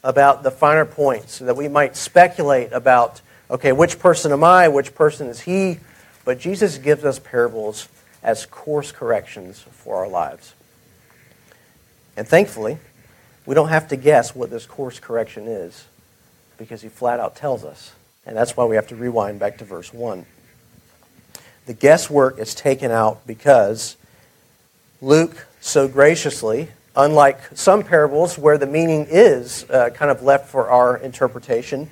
about 0.04 0.44
the 0.44 0.52
finer 0.52 0.86
points, 0.86 1.40
that 1.40 1.56
we 1.56 1.68
might 1.68 1.96
speculate 1.96 2.72
about, 2.72 3.22
okay, 3.50 3.72
which 3.72 4.00
person 4.00 4.32
am 4.32 4.44
I, 4.44 4.68
which 4.68 4.94
person 4.96 5.28
is 5.28 5.42
he. 5.42 5.80
But 6.26 6.40
Jesus 6.40 6.78
gives 6.78 7.04
us 7.04 7.20
parables 7.20 7.88
as 8.22 8.46
course 8.46 8.92
corrections 8.92 9.60
for 9.60 9.98
our 9.98 10.08
lives. 10.08 10.54
And 12.16 12.28
thankfully, 12.28 12.78
we 13.46 13.56
don't 13.56 13.70
have 13.70 13.88
to 13.90 13.96
guess 13.96 14.36
what 14.36 14.50
this 14.50 14.66
course 14.66 15.00
correction 15.00 15.48
is 15.48 15.86
because 16.58 16.82
he 16.82 16.90
flat 16.90 17.20
out 17.20 17.36
tells 17.36 17.64
us. 17.64 17.94
And 18.26 18.38
that's 18.38 18.56
why 18.56 18.66
we 18.66 18.76
have 18.76 18.88
to 18.88 18.96
rewind 18.96 19.40
back 19.40 19.58
to 19.58 19.66
verse 19.66 19.94
1. 19.94 20.26
The 21.66 21.74
guesswork 21.74 22.40
is 22.40 22.56
taken 22.56 22.92
out 22.92 23.26
because 23.26 23.98
Luke 25.02 25.48
so 25.62 25.88
graciously 25.88 26.70
unlike 26.96 27.40
some 27.56 27.84
parables 27.84 28.38
where 28.38 28.58
the 28.58 28.68
meaning 28.68 29.08
is 29.10 29.66
uh, 29.70 29.90
kind 29.92 30.12
of 30.12 30.22
left 30.22 30.50
for 30.50 30.70
our 30.70 30.98
interpretation, 30.98 31.90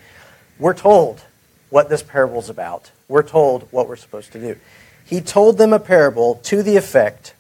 we're 0.60 0.74
told 0.74 1.22
what 1.70 1.90
this 1.90 2.04
parable 2.04 2.40
is 2.40 2.50
about. 2.50 2.92
We're 3.08 3.24
told 3.24 3.68
what 3.72 3.88
we're 3.88 3.96
supposed 3.96 4.32
to 4.34 4.40
do. 4.40 4.58
He 5.06 5.22
told 5.22 5.58
them 5.58 5.74
a 5.74 5.80
parable 5.80 6.36
to 6.44 6.64
the 6.64 6.78
effect 6.78 7.34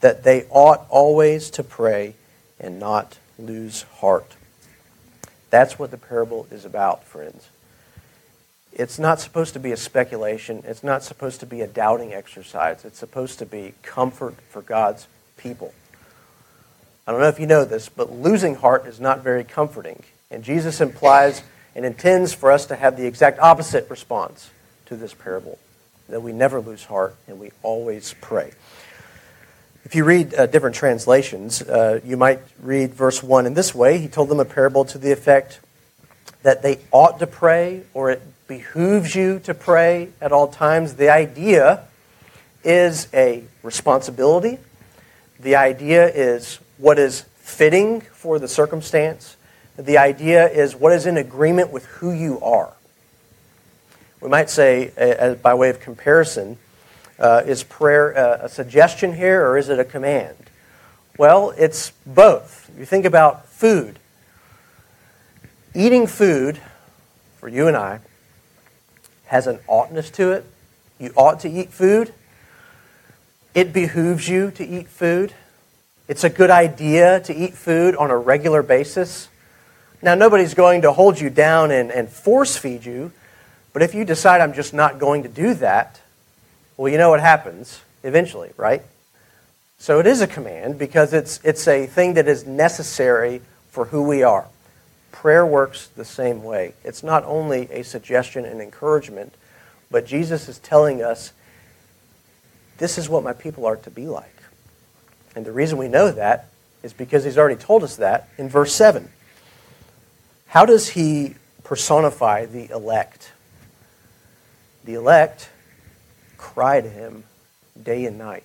that 0.00 0.24
they 0.24 0.44
ought 0.50 0.86
always 0.88 1.50
to 1.50 1.62
pray 1.62 2.14
and 2.58 2.78
not 2.78 3.18
lose 3.38 3.82
heart. 4.00 4.34
That's 5.50 5.78
what 5.78 5.90
the 5.90 5.96
parable 5.96 6.46
is 6.50 6.64
about, 6.64 7.04
friends. 7.04 7.48
It's 8.72 8.98
not 8.98 9.20
supposed 9.20 9.54
to 9.54 9.60
be 9.60 9.72
a 9.72 9.76
speculation. 9.76 10.62
It's 10.66 10.84
not 10.84 11.02
supposed 11.02 11.40
to 11.40 11.46
be 11.46 11.60
a 11.60 11.66
doubting 11.66 12.12
exercise. 12.12 12.84
It's 12.84 12.98
supposed 12.98 13.38
to 13.40 13.46
be 13.46 13.74
comfort 13.82 14.34
for 14.48 14.62
God's 14.62 15.08
people. 15.36 15.72
I 17.06 17.12
don't 17.12 17.20
know 17.20 17.28
if 17.28 17.40
you 17.40 17.46
know 17.46 17.64
this, 17.64 17.88
but 17.88 18.12
losing 18.12 18.56
heart 18.56 18.86
is 18.86 19.00
not 19.00 19.22
very 19.22 19.42
comforting. 19.42 20.02
And 20.30 20.44
Jesus 20.44 20.80
implies 20.80 21.42
and 21.74 21.86
intends 21.86 22.34
for 22.34 22.52
us 22.52 22.66
to 22.66 22.76
have 22.76 22.96
the 22.96 23.06
exact 23.06 23.38
opposite 23.38 23.88
response 23.88 24.50
to 24.86 24.96
this 24.96 25.14
parable 25.14 25.58
that 26.08 26.20
we 26.20 26.32
never 26.32 26.60
lose 26.60 26.84
heart 26.84 27.14
and 27.26 27.38
we 27.38 27.50
always 27.62 28.14
pray. 28.20 28.52
If 29.84 29.94
you 29.94 30.04
read 30.04 30.34
uh, 30.34 30.46
different 30.46 30.76
translations, 30.76 31.62
uh, 31.62 32.00
you 32.04 32.16
might 32.16 32.40
read 32.60 32.92
verse 32.92 33.22
1 33.22 33.46
in 33.46 33.54
this 33.54 33.74
way 33.74 33.98
He 33.98 34.08
told 34.08 34.28
them 34.28 34.40
a 34.40 34.44
parable 34.44 34.84
to 34.86 34.98
the 34.98 35.12
effect 35.12 35.60
that 36.42 36.62
they 36.62 36.78
ought 36.90 37.18
to 37.18 37.26
pray 37.26 37.82
or 37.94 38.10
it 38.10 38.22
behooves 38.48 39.14
you 39.14 39.38
to 39.40 39.54
pray 39.54 40.08
at 40.20 40.32
all 40.32 40.48
times. 40.48 40.94
The 40.94 41.10
idea 41.10 41.84
is 42.64 43.06
a 43.14 43.44
responsibility, 43.62 44.58
the 45.38 45.54
idea 45.54 46.08
is 46.08 46.58
what 46.78 46.98
is 46.98 47.20
fitting 47.36 48.00
for 48.00 48.38
the 48.38 48.48
circumstance, 48.48 49.36
the 49.76 49.98
idea 49.98 50.48
is 50.48 50.74
what 50.74 50.92
is 50.92 51.06
in 51.06 51.16
agreement 51.16 51.70
with 51.70 51.84
who 51.86 52.10
you 52.10 52.40
are. 52.40 52.72
We 54.20 54.28
might 54.28 54.50
say, 54.50 55.36
by 55.40 55.54
way 55.54 55.70
of 55.70 55.78
comparison, 55.78 56.58
uh, 57.20 57.42
is 57.46 57.62
prayer 57.62 58.10
a 58.10 58.48
suggestion 58.48 59.14
here 59.14 59.46
or 59.46 59.56
is 59.56 59.68
it 59.68 59.78
a 59.78 59.84
command? 59.84 60.36
Well, 61.16 61.52
it's 61.56 61.92
both. 62.06 62.70
You 62.76 62.84
think 62.84 63.04
about 63.04 63.46
food. 63.48 63.98
Eating 65.74 66.06
food, 66.06 66.60
for 67.38 67.48
you 67.48 67.68
and 67.68 67.76
I, 67.76 68.00
has 69.28 69.46
an 69.46 69.60
oughtness 69.66 70.10
to 70.10 70.32
it. 70.32 70.44
You 70.98 71.12
ought 71.16 71.40
to 71.40 71.48
eat 71.48 71.70
food. 71.70 72.12
It 73.54 73.72
behooves 73.72 74.28
you 74.28 74.50
to 74.52 74.66
eat 74.66 74.88
food. 74.88 75.32
It's 76.08 76.24
a 76.24 76.30
good 76.30 76.50
idea 76.50 77.20
to 77.20 77.34
eat 77.34 77.54
food 77.54 77.94
on 77.96 78.10
a 78.10 78.16
regular 78.16 78.62
basis. 78.62 79.28
Now, 80.00 80.14
nobody's 80.14 80.54
going 80.54 80.82
to 80.82 80.92
hold 80.92 81.20
you 81.20 81.28
down 81.28 81.70
and, 81.70 81.90
and 81.90 82.08
force 82.08 82.56
feed 82.56 82.84
you, 82.84 83.12
but 83.72 83.82
if 83.82 83.94
you 83.94 84.04
decide 84.04 84.40
I'm 84.40 84.54
just 84.54 84.72
not 84.72 84.98
going 84.98 85.24
to 85.24 85.28
do 85.28 85.54
that, 85.54 86.00
well, 86.76 86.90
you 86.90 86.98
know 86.98 87.10
what 87.10 87.20
happens 87.20 87.80
eventually, 88.02 88.50
right? 88.56 88.82
So 89.78 90.00
it 90.00 90.06
is 90.06 90.20
a 90.20 90.26
command 90.26 90.78
because 90.78 91.12
it's, 91.12 91.40
it's 91.44 91.68
a 91.68 91.86
thing 91.86 92.14
that 92.14 92.26
is 92.26 92.46
necessary 92.46 93.42
for 93.70 93.86
who 93.86 94.02
we 94.02 94.22
are. 94.22 94.46
Prayer 95.12 95.44
works 95.44 95.88
the 95.88 96.04
same 96.04 96.42
way. 96.42 96.74
It's 96.84 97.02
not 97.02 97.24
only 97.24 97.70
a 97.70 97.82
suggestion 97.82 98.44
and 98.44 98.60
encouragement, 98.60 99.34
but 99.90 100.06
Jesus 100.06 100.48
is 100.48 100.58
telling 100.58 101.02
us 101.02 101.32
this 102.78 102.98
is 102.98 103.08
what 103.08 103.24
my 103.24 103.32
people 103.32 103.66
are 103.66 103.76
to 103.76 103.90
be 103.90 104.06
like. 104.06 104.42
And 105.34 105.44
the 105.44 105.52
reason 105.52 105.78
we 105.78 105.88
know 105.88 106.10
that 106.10 106.48
is 106.82 106.92
because 106.92 107.24
he's 107.24 107.38
already 107.38 107.60
told 107.60 107.82
us 107.82 107.96
that 107.96 108.28
in 108.38 108.48
verse 108.48 108.74
7. 108.74 109.08
How 110.46 110.64
does 110.64 110.90
he 110.90 111.34
personify 111.64 112.46
the 112.46 112.70
elect? 112.70 113.32
The 114.84 114.94
elect 114.94 115.50
cry 116.36 116.80
to 116.80 116.88
him 116.88 117.24
day 117.80 118.04
and 118.06 118.16
night. 118.16 118.44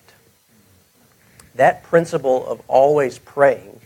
That 1.54 1.84
principle 1.84 2.46
of 2.46 2.60
always 2.68 3.18
praying 3.18 3.80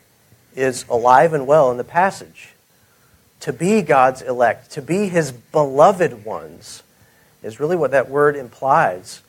is 0.56 0.84
alive 0.88 1.34
and 1.34 1.46
well 1.46 1.70
in 1.70 1.76
the 1.76 1.84
passage. 1.84 2.54
To 3.40 3.52
be 3.52 3.82
God's 3.82 4.22
elect, 4.22 4.72
to 4.72 4.82
be 4.82 5.08
his 5.08 5.32
beloved 5.32 6.24
ones, 6.24 6.82
is 7.42 7.60
really 7.60 7.76
what 7.76 7.92
that 7.92 8.10
word 8.10 8.36
implies, 8.36 9.22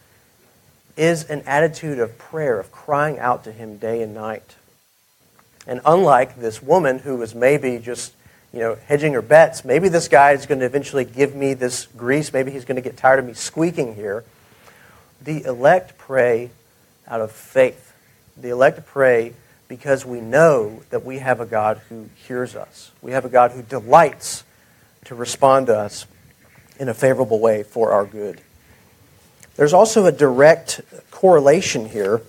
is 0.98 1.24
an 1.30 1.44
attitude 1.46 2.00
of 2.00 2.18
prayer, 2.18 2.60
of 2.60 2.72
crying 2.72 3.20
out 3.20 3.44
to 3.44 3.52
him 3.52 3.78
day 3.78 4.02
and 4.02 4.14
night. 4.14 4.56
And 5.68 5.82
unlike 5.86 6.38
this 6.38 6.62
woman 6.62 7.00
who 7.00 7.16
was 7.18 7.36
maybe 7.36 7.78
just 7.78 8.14
you 8.52 8.60
know, 8.60 8.78
hedging 8.88 9.14
her 9.14 9.22
bets, 9.22 9.64
maybe 9.64 9.90
this 9.90 10.08
guy 10.08 10.32
is 10.32 10.48
going 10.48 10.60
to 10.60 10.66
eventually 10.66 11.06
give 11.06 11.36
me 11.36 11.54
this 11.54 11.86
grease, 11.96 12.34
maybe 12.34 12.52
he's 12.52 12.66
going 12.66 12.78
to 12.78 12.82
get 12.82 12.98
tired 12.98 13.20
of 13.20 13.26
me 13.26 13.34
squeaking 13.34 13.96
here. 13.96 14.24
The 15.22 15.44
elect 15.44 15.98
pray 15.98 16.50
out 17.08 17.22
of 17.22 17.32
faith. 17.32 17.94
The 18.36 18.50
elect 18.50 18.88
pray 18.88 19.34
because 19.70 20.04
we 20.04 20.20
know 20.20 20.82
that 20.90 21.06
we 21.06 21.20
have 21.20 21.40
a 21.40 21.46
God 21.46 21.80
who 21.88 22.10
hears 22.28 22.56
us. 22.56 22.92
We 23.02 23.12
have 23.12 23.24
a 23.24 23.30
God 23.30 23.52
who 23.52 23.62
delights 23.62 24.44
to 25.06 25.16
respond 25.16 25.68
to 25.68 25.78
us 25.78 26.06
in 26.80 26.90
a 26.90 26.94
favorable 26.94 27.40
way 27.40 27.64
for 27.64 27.94
our 27.94 28.04
good. 28.04 28.42
There's 29.56 29.74
also 29.74 30.06
a 30.06 30.12
direct 30.12 30.82
correlation 31.12 31.88
here 31.88 32.22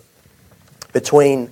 between 0.93 1.51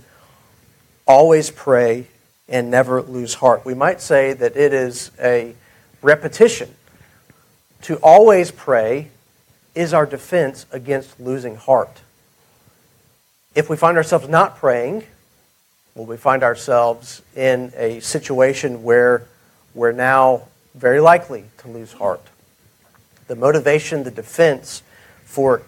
always 1.07 1.51
pray 1.51 2.07
and 2.49 2.71
never 2.71 3.01
lose 3.01 3.35
heart. 3.35 3.65
We 3.65 3.75
might 3.75 4.01
say 4.01 4.35
that 4.35 4.57
it 4.57 4.75
is 4.75 5.11
a 5.19 5.55
repetition. 6.03 6.75
To 7.83 7.97
always 7.97 8.51
pray 8.51 9.09
is 9.75 9.95
our 9.95 10.05
defense 10.05 10.67
against 10.71 11.19
losing 11.19 11.57
heart. 11.57 12.03
If 13.55 13.71
we 13.71 13.77
find 13.77 13.97
ourselves 13.97 14.29
not 14.29 14.57
praying, 14.57 15.05
well, 15.99 16.07
we 16.07 16.17
find 16.17 16.45
ourselves 16.45 17.23
in 17.35 17.73
a 17.77 17.99
situation 17.99 18.85
where 18.85 19.27
we're 19.75 19.91
now 19.91 20.43
very 20.77 21.01
likely 21.01 21.47
to 21.59 21.69
lose 21.69 21.93
heart. 21.95 22.23
The 23.27 23.35
motivation, 23.35 24.05
the 24.05 24.13
defense 24.13 24.85
for 25.25 25.63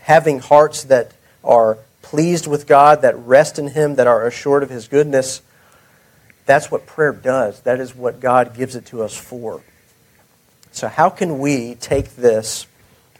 having 0.00 0.38
hearts 0.38 0.84
that 0.84 1.12
are 1.44 1.76
pleased 2.00 2.46
with 2.46 2.66
God, 2.66 3.02
that 3.02 3.18
rest 3.18 3.58
in 3.58 3.68
Him, 3.68 3.96
that 3.96 4.06
are 4.06 4.26
assured 4.26 4.62
of 4.62 4.70
His 4.70 4.88
goodness, 4.88 5.42
that's 6.46 6.70
what 6.70 6.86
prayer 6.86 7.12
does. 7.12 7.60
That 7.60 7.80
is 7.80 7.94
what 7.94 8.20
God 8.20 8.56
gives 8.56 8.74
it 8.74 8.86
to 8.86 9.02
us 9.02 9.14
for. 9.14 9.60
So, 10.72 10.88
how 10.88 11.10
can 11.10 11.38
we 11.38 11.74
take 11.74 12.16
this 12.16 12.66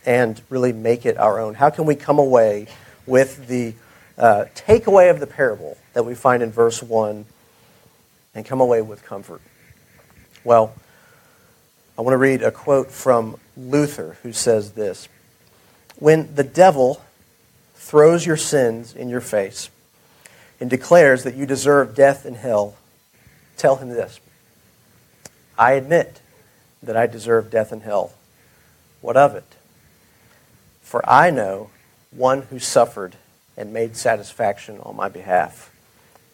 and 0.06 0.40
really 0.48 0.72
make 0.72 1.04
it 1.04 1.18
our 1.18 1.38
own? 1.38 1.52
How 1.52 1.68
can 1.68 1.84
we 1.84 1.96
come 1.96 2.18
away 2.18 2.68
with 3.04 3.46
the 3.46 3.74
uh, 4.16 4.46
takeaway 4.54 5.10
of 5.10 5.20
the 5.20 5.26
parable 5.26 5.76
that 5.94 6.04
we 6.04 6.14
find 6.14 6.42
in 6.42 6.50
verse 6.50 6.82
1 6.82 7.24
and 8.34 8.46
come 8.46 8.60
away 8.60 8.82
with 8.82 9.04
comfort? 9.04 9.40
Well, 10.44 10.74
I 11.96 12.02
want 12.02 12.12
to 12.12 12.18
read 12.18 12.42
a 12.42 12.50
quote 12.50 12.90
from 12.90 13.38
Luther 13.56 14.18
who 14.22 14.32
says 14.32 14.72
this 14.72 15.08
When 15.98 16.34
the 16.34 16.44
devil 16.44 17.02
throws 17.74 18.26
your 18.26 18.36
sins 18.36 18.94
in 18.94 19.08
your 19.08 19.20
face 19.20 19.70
and 20.60 20.68
declares 20.68 21.24
that 21.24 21.34
you 21.34 21.46
deserve 21.46 21.94
death 21.94 22.24
and 22.24 22.36
hell, 22.36 22.76
tell 23.56 23.76
him 23.76 23.88
this 23.88 24.20
I 25.56 25.72
admit 25.72 26.20
that 26.82 26.96
I 26.96 27.06
deserve 27.06 27.50
death 27.50 27.72
and 27.72 27.82
hell. 27.82 28.12
What 29.00 29.16
of 29.16 29.34
it? 29.34 29.44
For 30.82 31.08
I 31.08 31.30
know 31.30 31.70
one 32.10 32.42
who 32.42 32.58
suffered 32.58 33.16
and 33.56 33.72
made 33.72 33.96
satisfaction 33.96 34.80
on 34.80 34.96
my 34.96 35.08
behalf. 35.08 35.73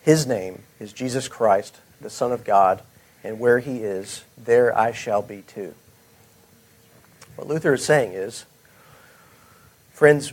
His 0.03 0.27
name 0.27 0.63
is 0.79 0.93
Jesus 0.93 1.29
Christ, 1.29 1.77
the 2.01 2.11
Son 2.11 2.33
of 2.33 2.45
God, 2.45 2.83
and 3.23 3.39
where 3.39 3.59
he 3.59 3.79
is, 3.79 4.25
there 4.37 4.77
I 4.77 4.93
shall 4.93 5.21
be 5.21 5.43
too. 5.43 5.75
What 7.37 7.47
Luther 7.47 7.75
is 7.75 7.85
saying 7.85 8.13
is, 8.13 8.47
friends, 9.93 10.33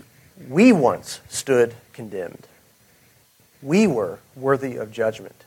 we 0.50 0.72
once 0.72 1.20
stood 1.28 1.76
condemned. 1.94 2.48
We 3.62 3.88
were 3.88 4.20
worthy 4.36 4.78
of 4.78 4.92
judgment. 4.92 5.44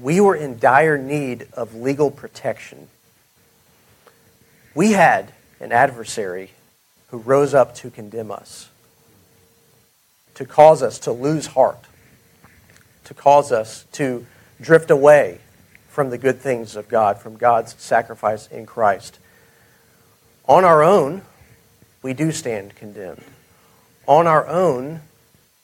We 0.00 0.20
were 0.20 0.34
in 0.34 0.58
dire 0.58 0.98
need 0.98 1.46
of 1.52 1.74
legal 1.74 2.10
protection. 2.10 2.88
We 4.74 4.92
had 4.92 5.32
an 5.60 5.72
adversary 5.72 6.50
who 7.08 7.18
rose 7.18 7.54
up 7.54 7.74
to 7.76 7.90
condemn 7.90 8.30
us, 8.30 8.70
to 10.34 10.44
cause 10.44 10.82
us 10.82 10.98
to 11.00 11.12
lose 11.12 11.48
heart, 11.48 11.84
to 13.10 13.14
cause 13.14 13.50
us 13.50 13.86
to 13.90 14.24
drift 14.60 14.88
away 14.88 15.40
from 15.88 16.10
the 16.10 16.16
good 16.16 16.38
things 16.38 16.76
of 16.76 16.88
God, 16.88 17.18
from 17.18 17.36
God's 17.36 17.74
sacrifice 17.76 18.46
in 18.46 18.66
Christ. 18.66 19.18
On 20.46 20.64
our 20.64 20.84
own, 20.84 21.22
we 22.02 22.14
do 22.14 22.30
stand 22.30 22.76
condemned. 22.76 23.24
On 24.06 24.28
our 24.28 24.46
own, 24.46 25.00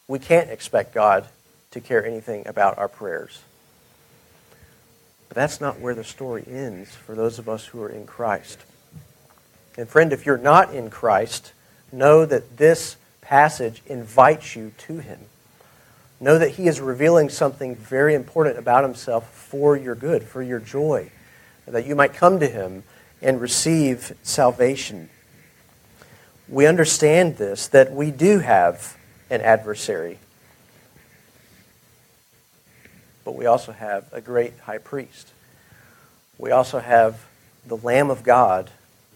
we 0.09 0.19
can't 0.19 0.51
expect 0.51 0.93
God 0.93 1.29
to 1.71 1.81
care 1.81 2.05
anything 2.05 2.49
about 2.49 2.79
our 2.79 2.89
prayers. 2.89 3.39
But 5.29 5.37
that's 5.37 5.61
not 5.61 5.79
where 5.79 5.95
the 5.95 6.03
story 6.03 6.43
ends 6.49 6.91
for 6.97 7.15
those 7.15 7.39
of 7.39 7.49
us 7.49 7.67
who 7.67 7.81
are 7.81 7.89
in 7.89 8.07
Christ. 8.07 8.59
And 9.79 9.89
friend, 9.89 10.13
if 10.13 10.27
you're 10.27 10.37
not 10.37 10.75
in 10.75 10.91
Christ, 10.91 11.53
know 11.93 12.27
that 12.27 12.57
this 12.57 12.97
passage 13.21 13.83
invites 13.87 14.57
you 14.57 14.73
to 14.79 14.99
him. 14.99 15.21
Know 16.19 16.39
that 16.39 16.53
he 16.53 16.67
is 16.67 16.81
revealing 16.81 17.29
something 17.29 17.77
very 17.77 18.15
important 18.15 18.59
about 18.59 18.85
himself 18.85 19.29
for 19.31 19.77
your 19.77 19.95
good, 19.95 20.23
for 20.23 20.43
your 20.43 20.59
joy, 20.59 21.11
that 21.67 21.87
you 21.87 21.95
might 21.95 22.15
come 22.15 22.41
to 22.41 22.47
him 22.47 22.85
and 23.21 23.41
receive 23.41 24.15
salvation. 24.23 25.11
We 26.49 26.67
understand 26.67 27.37
this, 27.37 27.67
that 27.69 27.93
we 27.93 28.11
do 28.11 28.39
have 28.39 28.97
an 29.29 29.41
adversary, 29.41 30.19
but 33.25 33.35
we 33.35 33.47
also 33.47 33.73
have 33.73 34.07
a 34.13 34.21
great 34.21 34.59
high 34.61 34.79
priest. 34.79 35.33
We 36.39 36.51
also 36.51 36.79
have 36.79 37.27
the 37.67 37.77
Lamb 37.77 38.11
of 38.11 38.23
God 38.23 38.71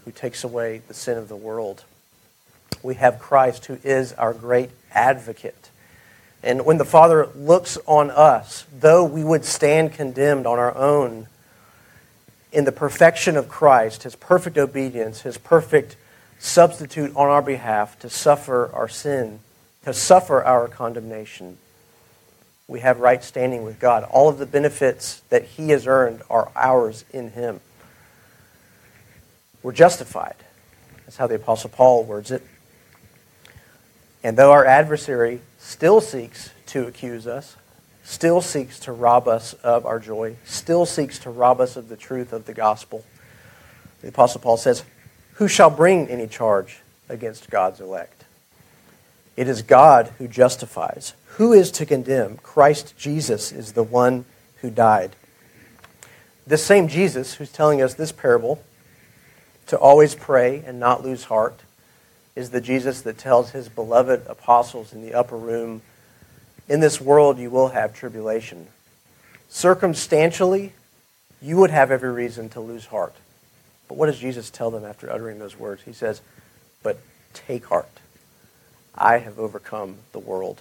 who 0.05 0.11
takes 0.11 0.43
away 0.43 0.83
the 0.89 0.95
sin 0.95 1.17
of 1.17 1.29
the 1.29 1.37
world. 1.37 1.85
We 2.83 2.97
have 2.97 3.19
Christ 3.19 3.67
who 3.67 3.79
is 3.85 4.13
our 4.15 4.35
great 4.35 4.71
advocate. 4.93 5.70
And 6.43 6.65
when 6.65 6.79
the 6.79 6.85
Father 6.85 7.29
looks 7.35 7.77
on 7.87 8.11
us, 8.11 8.65
though 8.73 9.05
we 9.05 9.23
would 9.23 9.45
stand 9.45 9.93
condemned 9.93 10.47
on 10.47 10.59
our 10.59 10.75
own, 10.75 11.27
in 12.53 12.65
the 12.65 12.73
perfection 12.73 13.37
of 13.37 13.49
Christ, 13.49 14.03
his 14.03 14.17
perfect 14.17 14.57
obedience, 14.57 15.21
his 15.21 15.39
perfect 15.39 15.97
substitute 16.39 17.15
on 17.15 17.29
our 17.29 17.43
behalf 17.43 17.99
to 18.01 18.09
suffer 18.09 18.71
our 18.73 18.89
sin, 18.89 19.41
to 19.85 19.93
suffer 19.93 20.43
our 20.43 20.67
condemnation, 20.67 21.59
we 22.67 22.81
have 22.81 23.01
right 23.01 23.23
standing 23.23 23.65
with 23.65 23.79
God. 23.79 24.05
All 24.05 24.29
of 24.29 24.39
the 24.39 24.47
benefits 24.47 25.21
that 25.29 25.45
he 25.45 25.71
has 25.71 25.87
earned 25.87 26.23
are 26.31 26.51
ours 26.55 27.05
in 27.13 27.33
him. 27.33 27.61
We're 29.63 29.73
justified. 29.73 30.37
That's 31.05 31.17
how 31.17 31.27
the 31.27 31.35
Apostle 31.35 31.71
Paul 31.71 32.05
words 32.05 32.31
it. 32.31 32.43
And 34.23 34.37
though 34.37 34.53
our 34.53 34.65
adversary 34.65 35.41
still 35.61 36.01
seeks 36.01 36.51
to 36.67 36.89
accuse 36.89 37.29
us, 37.29 37.57
still 38.03 38.41
seeks 38.41 38.81
to 38.81 38.93
rob 38.93 39.29
us 39.29 39.53
of 39.63 39.87
our 39.87 40.01
joy, 40.01 40.35
still 40.45 40.85
seeks 40.85 41.21
to 41.21 41.31
rob 41.31 41.61
us 41.61 41.77
of 41.77 41.89
the 41.89 41.97
truth 41.97 42.33
of 42.33 42.47
the 42.47 42.55
gospel, 42.55 43.05
the 44.03 44.09
Apostle 44.09 44.41
Paul 44.41 44.57
says, 44.57 44.83
Who 45.35 45.49
shall 45.49 45.71
bring 45.71 46.09
any 46.09 46.27
charge 46.27 46.81
against 47.09 47.51
God's 47.51 47.81
elect? 47.81 48.25
It 49.37 49.49
is 49.49 49.63
God 49.63 50.13
who 50.19 50.27
justifies. 50.27 51.15
Who 51.37 51.53
is 51.53 51.71
to 51.73 51.87
condemn? 51.87 52.39
Christ 52.39 52.97
Jesus 52.99 53.53
is 53.53 53.73
the 53.73 53.83
one 53.83 54.25
who 54.57 54.71
died. 54.71 55.17
This 56.47 56.65
same 56.65 56.89
Jesus 56.89 57.35
who's 57.35 57.53
telling 57.53 57.81
us 57.81 57.95
this 57.95 58.13
parable 58.13 58.63
to 59.67 59.79
always 59.79 60.15
pray 60.15 60.63
and 60.67 60.81
not 60.81 61.05
lose 61.05 61.25
heart 61.25 61.61
is 62.37 62.51
the 62.51 62.61
Jesus 62.61 63.03
that 63.03 63.19
tells 63.19 63.51
his 63.51 63.69
beloved 63.69 64.27
apostles 64.27 64.93
in 64.93 65.03
the 65.03 65.15
upper 65.15 65.37
room, 65.37 65.83
In 66.69 66.81
this 66.81 67.01
world 67.01 67.39
you 67.39 67.51
will 67.51 67.69
have 67.69 67.95
tribulation. 67.95 68.69
Circumstantially, 69.49 70.73
you 71.43 71.57
would 71.57 71.71
have 71.71 71.91
every 71.91 72.13
reason 72.13 72.49
to 72.51 72.61
lose 72.61 72.87
heart. 72.87 73.15
But 73.89 73.97
what 73.97 74.07
does 74.07 74.19
Jesus 74.19 74.51
tell 74.51 74.71
them 74.71 74.85
after 74.85 75.11
uttering 75.11 75.39
those 75.39 75.59
words? 75.59 75.83
He 75.83 75.93
says, 75.93 76.21
But 76.83 77.01
take 77.35 77.67
heart. 77.67 77.89
I 78.95 79.19
have 79.19 79.39
overcome 79.39 79.97
the 80.13 80.19
world. 80.19 80.61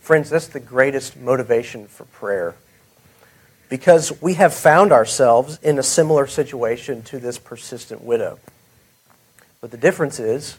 Friends, 0.00 0.30
that's 0.30 0.46
the 0.46 0.60
greatest 0.60 1.16
motivation 1.16 1.86
for 1.86 2.04
prayer. 2.04 2.54
Because 3.68 4.20
we 4.22 4.34
have 4.34 4.54
found 4.54 4.92
ourselves 4.92 5.58
in 5.62 5.78
a 5.78 5.82
similar 5.82 6.26
situation 6.26 7.02
to 7.04 7.18
this 7.18 7.38
persistent 7.38 8.04
widow. 8.04 8.38
But 9.64 9.70
the 9.70 9.78
difference 9.78 10.20
is 10.20 10.58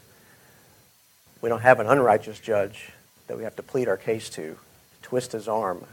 we 1.39 1.47
don't 1.47 1.61
have 1.61 1.79
an 1.79 1.85
unrighteous 1.85 2.39
judge 2.39 2.89
that 3.27 3.37
we 3.37 3.43
have 3.43 3.55
to 3.57 3.61
plead 3.61 3.87
our 3.87 3.97
case 3.97 4.31
to, 4.31 4.57
twist 5.03 5.33
his 5.33 5.47
arm, 5.47 5.85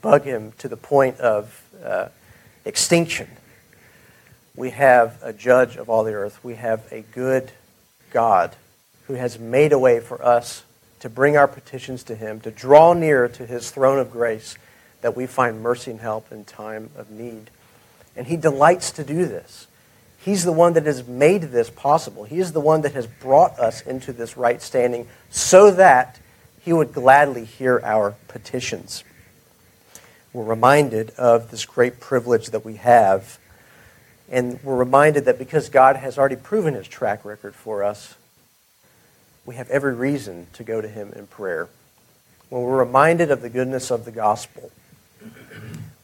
bug 0.00 0.22
him 0.22 0.52
to 0.58 0.68
the 0.68 0.76
point 0.76 1.18
of 1.18 1.60
uh, 1.84 2.10
extinction. 2.64 3.26
We 4.54 4.70
have 4.70 5.18
a 5.24 5.32
judge 5.32 5.74
of 5.74 5.90
all 5.90 6.04
the 6.04 6.12
earth. 6.12 6.38
We 6.44 6.54
have 6.54 6.86
a 6.92 7.00
good 7.00 7.50
God 8.12 8.54
who 9.08 9.14
has 9.14 9.40
made 9.40 9.72
a 9.72 9.78
way 9.80 9.98
for 9.98 10.24
us 10.24 10.62
to 11.00 11.08
bring 11.08 11.36
our 11.36 11.48
petitions 11.48 12.04
to 12.04 12.14
him, 12.14 12.38
to 12.42 12.52
draw 12.52 12.92
near 12.92 13.26
to 13.26 13.44
his 13.44 13.72
throne 13.72 13.98
of 13.98 14.12
grace, 14.12 14.56
that 15.00 15.16
we 15.16 15.26
find 15.26 15.60
mercy 15.60 15.90
and 15.90 15.98
help 15.98 16.30
in 16.30 16.44
time 16.44 16.90
of 16.96 17.10
need. 17.10 17.50
And 18.14 18.28
he 18.28 18.36
delights 18.36 18.92
to 18.92 19.02
do 19.02 19.26
this. 19.26 19.66
He's 20.24 20.44
the 20.44 20.52
one 20.52 20.72
that 20.72 20.86
has 20.86 21.06
made 21.06 21.42
this 21.42 21.68
possible. 21.68 22.24
He 22.24 22.38
is 22.38 22.52
the 22.52 22.60
one 22.60 22.80
that 22.80 22.94
has 22.94 23.06
brought 23.06 23.58
us 23.58 23.82
into 23.82 24.12
this 24.12 24.36
right 24.36 24.62
standing 24.62 25.06
so 25.28 25.70
that 25.72 26.18
he 26.62 26.72
would 26.72 26.94
gladly 26.94 27.44
hear 27.44 27.80
our 27.84 28.14
petitions. 28.26 29.04
We're 30.32 30.44
reminded 30.44 31.10
of 31.10 31.50
this 31.50 31.66
great 31.66 32.00
privilege 32.00 32.48
that 32.48 32.64
we 32.64 32.76
have. 32.76 33.38
And 34.30 34.58
we're 34.64 34.76
reminded 34.76 35.26
that 35.26 35.38
because 35.38 35.68
God 35.68 35.96
has 35.96 36.16
already 36.16 36.36
proven 36.36 36.72
his 36.72 36.88
track 36.88 37.24
record 37.26 37.54
for 37.54 37.84
us, 37.84 38.14
we 39.44 39.56
have 39.56 39.68
every 39.68 39.94
reason 39.94 40.46
to 40.54 40.64
go 40.64 40.80
to 40.80 40.88
him 40.88 41.12
in 41.14 41.26
prayer. 41.26 41.68
When 42.48 42.62
we're 42.62 42.78
reminded 42.78 43.30
of 43.30 43.42
the 43.42 43.50
goodness 43.50 43.90
of 43.90 44.06
the 44.06 44.10
gospel, 44.10 44.72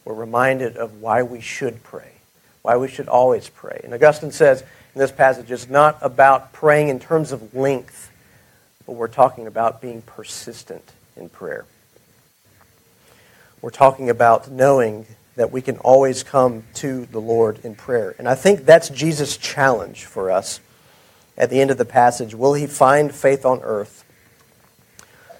we're 0.05 0.13
reminded 0.13 0.77
of 0.77 1.01
why 1.01 1.23
we 1.23 1.41
should 1.41 1.81
pray, 1.83 2.11
why 2.61 2.77
we 2.77 2.87
should 2.87 3.07
always 3.07 3.49
pray. 3.49 3.81
And 3.83 3.93
Augustine 3.93 4.31
says 4.31 4.61
in 4.93 4.99
this 4.99 5.11
passage, 5.11 5.49
it's 5.51 5.69
not 5.69 5.97
about 6.01 6.53
praying 6.53 6.89
in 6.89 6.99
terms 6.99 7.31
of 7.31 7.55
length, 7.55 8.11
but 8.85 8.93
we're 8.93 9.07
talking 9.07 9.47
about 9.47 9.81
being 9.81 10.01
persistent 10.01 10.91
in 11.15 11.29
prayer. 11.29 11.65
We're 13.61 13.69
talking 13.69 14.09
about 14.09 14.49
knowing 14.49 15.05
that 15.35 15.51
we 15.51 15.61
can 15.61 15.77
always 15.77 16.23
come 16.23 16.63
to 16.75 17.05
the 17.05 17.19
Lord 17.19 17.59
in 17.63 17.75
prayer. 17.75 18.15
And 18.17 18.27
I 18.27 18.35
think 18.35 18.65
that's 18.65 18.89
Jesus' 18.89 19.37
challenge 19.37 20.05
for 20.05 20.29
us 20.29 20.59
at 21.37 21.49
the 21.49 21.61
end 21.61 21.71
of 21.71 21.77
the 21.77 21.85
passage. 21.85 22.35
Will 22.35 22.53
he 22.53 22.67
find 22.67 23.13
faith 23.13 23.45
on 23.45 23.61
earth? 23.61 24.03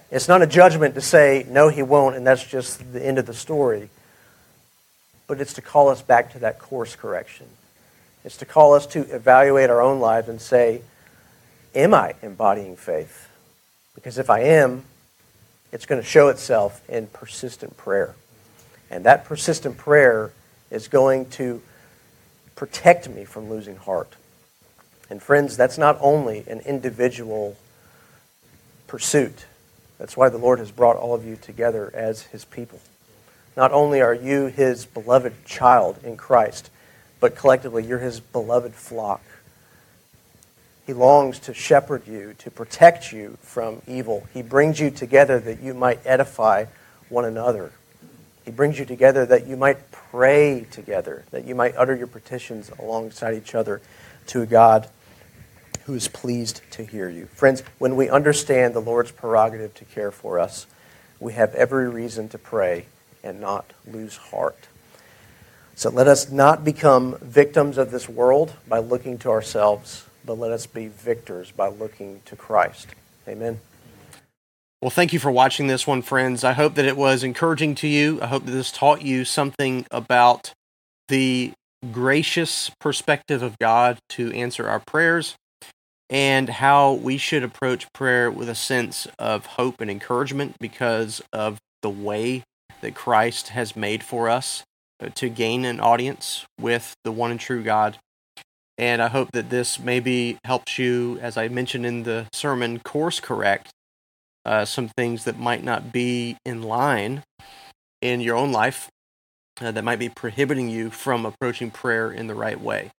It's 0.10 0.28
not 0.28 0.42
a 0.42 0.48
judgment 0.48 0.96
to 0.96 1.02
say, 1.02 1.46
no, 1.50 1.70
he 1.70 1.84
won't, 1.84 2.16
and 2.16 2.26
that's 2.26 2.46
just 2.46 2.94
the 2.94 3.06
end 3.06 3.18
of 3.18 3.26
the 3.26 3.34
story. 3.34 3.90
But 5.32 5.40
it's 5.40 5.54
to 5.54 5.62
call 5.62 5.88
us 5.88 6.02
back 6.02 6.34
to 6.34 6.40
that 6.40 6.60
course 6.60 6.98
correction. 6.98 7.46
It's 8.26 8.36
to 8.36 8.46
call 8.46 8.74
us 8.74 8.86
to 8.88 9.04
evaluate 9.16 9.70
our 9.70 9.82
own 9.82 10.02
lives 10.02 10.28
and 10.28 10.42
say, 10.42 10.82
am 11.74 11.94
I 11.94 12.16
embodying 12.22 12.76
faith? 12.76 13.30
Because 13.96 14.18
if 14.18 14.30
I 14.30 14.42
am, 14.42 14.84
it's 15.72 15.86
going 15.86 16.02
to 16.02 16.06
show 16.06 16.28
itself 16.28 16.82
in 16.90 17.08
persistent 17.08 17.78
prayer. 17.78 18.14
And 18.90 19.06
that 19.06 19.24
persistent 19.24 19.78
prayer 19.78 20.34
is 20.70 20.90
going 20.90 21.30
to 21.30 21.62
protect 22.58 23.08
me 23.08 23.24
from 23.24 23.50
losing 23.50 23.78
heart. 23.78 24.18
And 25.10 25.24
friends, 25.24 25.56
that's 25.56 25.78
not 25.78 25.98
only 26.02 26.44
an 26.50 26.60
individual 26.66 27.56
pursuit. 28.86 29.46
That's 29.98 30.18
why 30.18 30.28
the 30.28 30.38
Lord 30.38 30.60
has 30.60 30.72
brought 30.72 30.98
all 30.98 31.16
of 31.16 31.24
you 31.24 31.38
together 31.38 31.90
as 31.94 32.24
his 32.24 32.44
people. 32.44 32.82
Not 33.56 33.72
only 33.72 34.02
are 34.02 34.14
you 34.14 34.46
his 34.46 34.86
beloved 34.86 35.46
child 35.46 36.00
in 36.04 36.16
Christ, 36.18 36.70
but 37.20 37.36
collectively 37.36 37.86
you're 37.86 38.00
his 38.00 38.20
beloved 38.20 38.74
flock. 38.74 39.22
He 40.88 40.94
longs 40.94 41.40
to 41.40 41.54
shepherd 41.54 42.08
you, 42.08 42.34
to 42.40 42.50
protect 42.50 43.12
you 43.12 43.38
from 43.42 43.82
evil. 43.88 44.28
He 44.34 44.42
brings 44.42 44.80
you 44.80 44.90
together 44.90 45.40
that 45.40 45.62
you 45.62 45.74
might 45.74 46.00
edify 46.06 46.66
one 47.10 47.26
another. 47.26 47.72
He 48.46 48.52
brings 48.52 48.80
you 48.80 48.86
together 48.86 49.26
that 49.28 49.46
you 49.46 49.56
might 49.56 49.92
pray 49.92 50.66
together, 50.72 51.24
that 51.32 51.46
you 51.46 51.54
might 51.54 51.76
utter 51.76 51.96
your 51.96 52.08
petitions 52.08 52.72
alongside 52.80 53.36
each 53.36 53.54
other 53.54 53.82
to 54.28 54.42
a 54.42 54.46
God 54.46 54.90
who 55.86 55.94
is 55.94 56.08
pleased 56.08 56.62
to 56.72 56.84
hear 56.84 57.10
you. 57.10 57.26
Friends, 57.28 57.64
when 57.78 57.96
we 57.96 58.10
understand 58.10 58.74
the 58.74 58.82
Lord's 58.82 59.12
prerogative 59.12 59.74
to 59.76 59.86
care 59.86 60.12
for 60.12 60.40
us, 60.40 60.66
we 61.20 61.34
have 61.34 61.54
every 61.54 61.88
reason 61.88 62.28
to 62.30 62.38
pray 62.38 62.86
and 63.24 63.40
not 63.40 63.74
lose 63.86 64.18
heart. 64.18 64.68
So 65.76 65.90
let 65.90 66.08
us 66.08 66.30
not 66.30 66.64
become 66.64 67.18
victims 67.22 67.78
of 67.78 67.92
this 67.92 68.08
world 68.08 68.54
by 68.68 68.80
looking 68.80 69.18
to 69.20 69.30
ourselves, 69.30 70.06
but 70.26 70.38
let 70.38 70.52
us 70.52 70.66
be 70.66 70.88
victors 70.88 71.52
by 71.52 71.70
looking 71.70 72.22
to 72.26 72.36
Christ. 72.36 72.88
Amen. 73.28 73.60
Well, 74.82 74.92
thank 74.92 75.14
you 75.14 75.20
for 75.20 75.32
watching 75.32 75.68
this 75.68 75.86
one, 75.86 76.02
friends. 76.02 76.44
I 76.44 76.54
hope 76.54 76.76
that 76.76 76.86
it 76.86 76.98
was 76.98 77.24
encouraging 77.24 77.76
to 77.76 77.88
you. 77.88 78.20
I 78.22 78.28
hope 78.28 78.46
that 78.46 78.52
this 78.52 78.72
taught 78.72 79.02
you 79.04 79.26
something 79.26 79.86
about 79.92 80.54
the 81.08 81.54
gracious 81.92 82.72
perspective 82.80 83.42
of 83.42 83.58
God 83.60 83.98
to 84.10 84.32
answer 84.32 84.68
our 84.68 84.80
prayers 84.80 85.36
and 86.10 86.50
how 86.50 86.94
we 86.94 87.18
should 87.18 87.44
approach 87.44 87.92
prayer 87.94 88.30
with 88.30 88.50
a 88.50 88.56
sense 88.56 89.08
of 89.18 89.46
hope 89.46 89.82
and 89.82 89.90
encouragement 89.90 90.56
because 90.60 91.22
of 91.32 91.58
the 91.82 91.90
way 91.90 92.44
that 92.82 92.96
Christ 92.96 93.50
has 93.50 93.76
made 93.76 94.04
for 94.04 94.30
us 94.30 94.64
uh, 95.02 95.10
to 95.16 95.30
gain 95.30 95.66
an 95.66 95.80
audience 95.80 96.46
with 96.60 96.96
the 97.04 97.12
one 97.12 97.32
and 97.32 97.40
true 97.40 97.64
God. 97.64 97.98
And 98.78 99.02
I 99.02 99.10
hope 99.10 99.32
that 99.34 99.50
this 99.50 99.80
maybe 99.80 100.38
helps 100.44 100.80
you, 100.80 101.20
as 101.22 101.38
I 101.38 101.48
mentioned 101.48 101.86
in 101.86 102.04
the 102.04 102.28
sermon, 102.34 102.80
course 102.80 103.20
correct 103.20 103.70
uh, 104.46 104.66
some 104.66 104.88
things 104.88 105.26
that 105.26 105.38
might 105.38 105.64
not 105.64 105.92
be 105.92 106.38
in 106.46 106.64
line 106.64 107.24
in 108.02 108.22
your 108.22 108.36
own 108.36 108.52
life 108.52 108.90
uh, 109.60 109.72
that 109.72 109.84
might 109.84 110.00
be 110.00 110.10
prohibiting 110.10 110.70
you 110.70 110.90
from 110.90 111.26
approaching 111.26 111.70
prayer 111.70 112.12
in 112.12 112.28
the 112.28 112.34
right 112.34 112.60
way. 112.60 112.92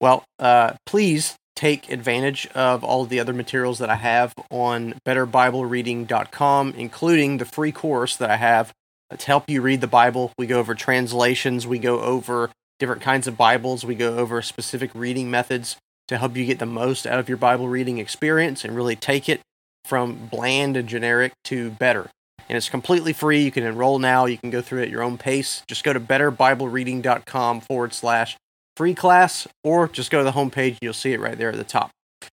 Well, 0.00 0.24
uh, 0.38 0.74
please 0.86 1.36
take 1.54 1.90
advantage 1.90 2.46
of 2.54 2.82
all 2.82 3.02
of 3.02 3.10
the 3.10 3.20
other 3.20 3.34
materials 3.34 3.78
that 3.80 3.90
I 3.90 3.96
have 3.96 4.32
on 4.50 4.94
betterbiblereading.com, 5.06 6.74
including 6.76 7.36
the 7.36 7.44
free 7.44 7.72
course 7.72 8.16
that 8.16 8.30
I 8.30 8.36
have 8.36 8.72
to 9.16 9.26
help 9.26 9.48
you 9.48 9.62
read 9.62 9.80
the 9.80 9.86
Bible. 9.86 10.32
We 10.38 10.46
go 10.46 10.58
over 10.58 10.74
translations, 10.74 11.66
we 11.66 11.78
go 11.78 12.00
over 12.00 12.50
different 12.78 13.02
kinds 13.02 13.26
of 13.26 13.36
Bibles, 13.36 13.84
we 13.84 13.94
go 13.94 14.16
over 14.16 14.40
specific 14.42 14.90
reading 14.94 15.30
methods 15.30 15.76
to 16.08 16.18
help 16.18 16.36
you 16.36 16.44
get 16.44 16.58
the 16.58 16.66
most 16.66 17.06
out 17.06 17.18
of 17.18 17.28
your 17.28 17.38
Bible 17.38 17.68
reading 17.68 17.98
experience 17.98 18.64
and 18.64 18.74
really 18.74 18.96
take 18.96 19.28
it 19.28 19.40
from 19.84 20.28
bland 20.30 20.76
and 20.76 20.88
generic 20.88 21.32
to 21.44 21.70
better. 21.70 22.10
And 22.48 22.56
it's 22.56 22.68
completely 22.68 23.12
free. 23.12 23.42
You 23.42 23.52
can 23.52 23.64
enroll 23.64 24.00
now. 24.00 24.26
You 24.26 24.36
can 24.36 24.50
go 24.50 24.60
through 24.60 24.80
it 24.80 24.84
at 24.86 24.90
your 24.90 25.02
own 25.02 25.18
pace. 25.18 25.62
Just 25.68 25.84
go 25.84 25.92
to 25.92 26.00
betterbiblereading.com 26.00 27.60
forward 27.60 27.94
slash 27.94 28.36
free 28.76 28.94
class, 28.94 29.46
or 29.62 29.86
just 29.86 30.10
go 30.10 30.18
to 30.18 30.24
the 30.24 30.32
homepage. 30.32 30.78
You'll 30.82 30.92
see 30.92 31.12
it 31.12 31.20
right 31.20 31.38
there 31.38 31.50
at 31.50 31.56
the 31.56 31.64
top. 31.64 31.90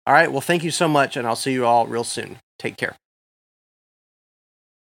All 0.06 0.14
right. 0.14 0.32
Well, 0.32 0.42
thank 0.42 0.64
you 0.64 0.72
so 0.72 0.88
much, 0.88 1.16
and 1.16 1.26
I'll 1.26 1.36
see 1.36 1.54
you 1.54 1.66
all 1.66 1.88
real 1.88 2.04
soon. 2.04 2.40
Take 2.60 2.76
care. 2.76 2.96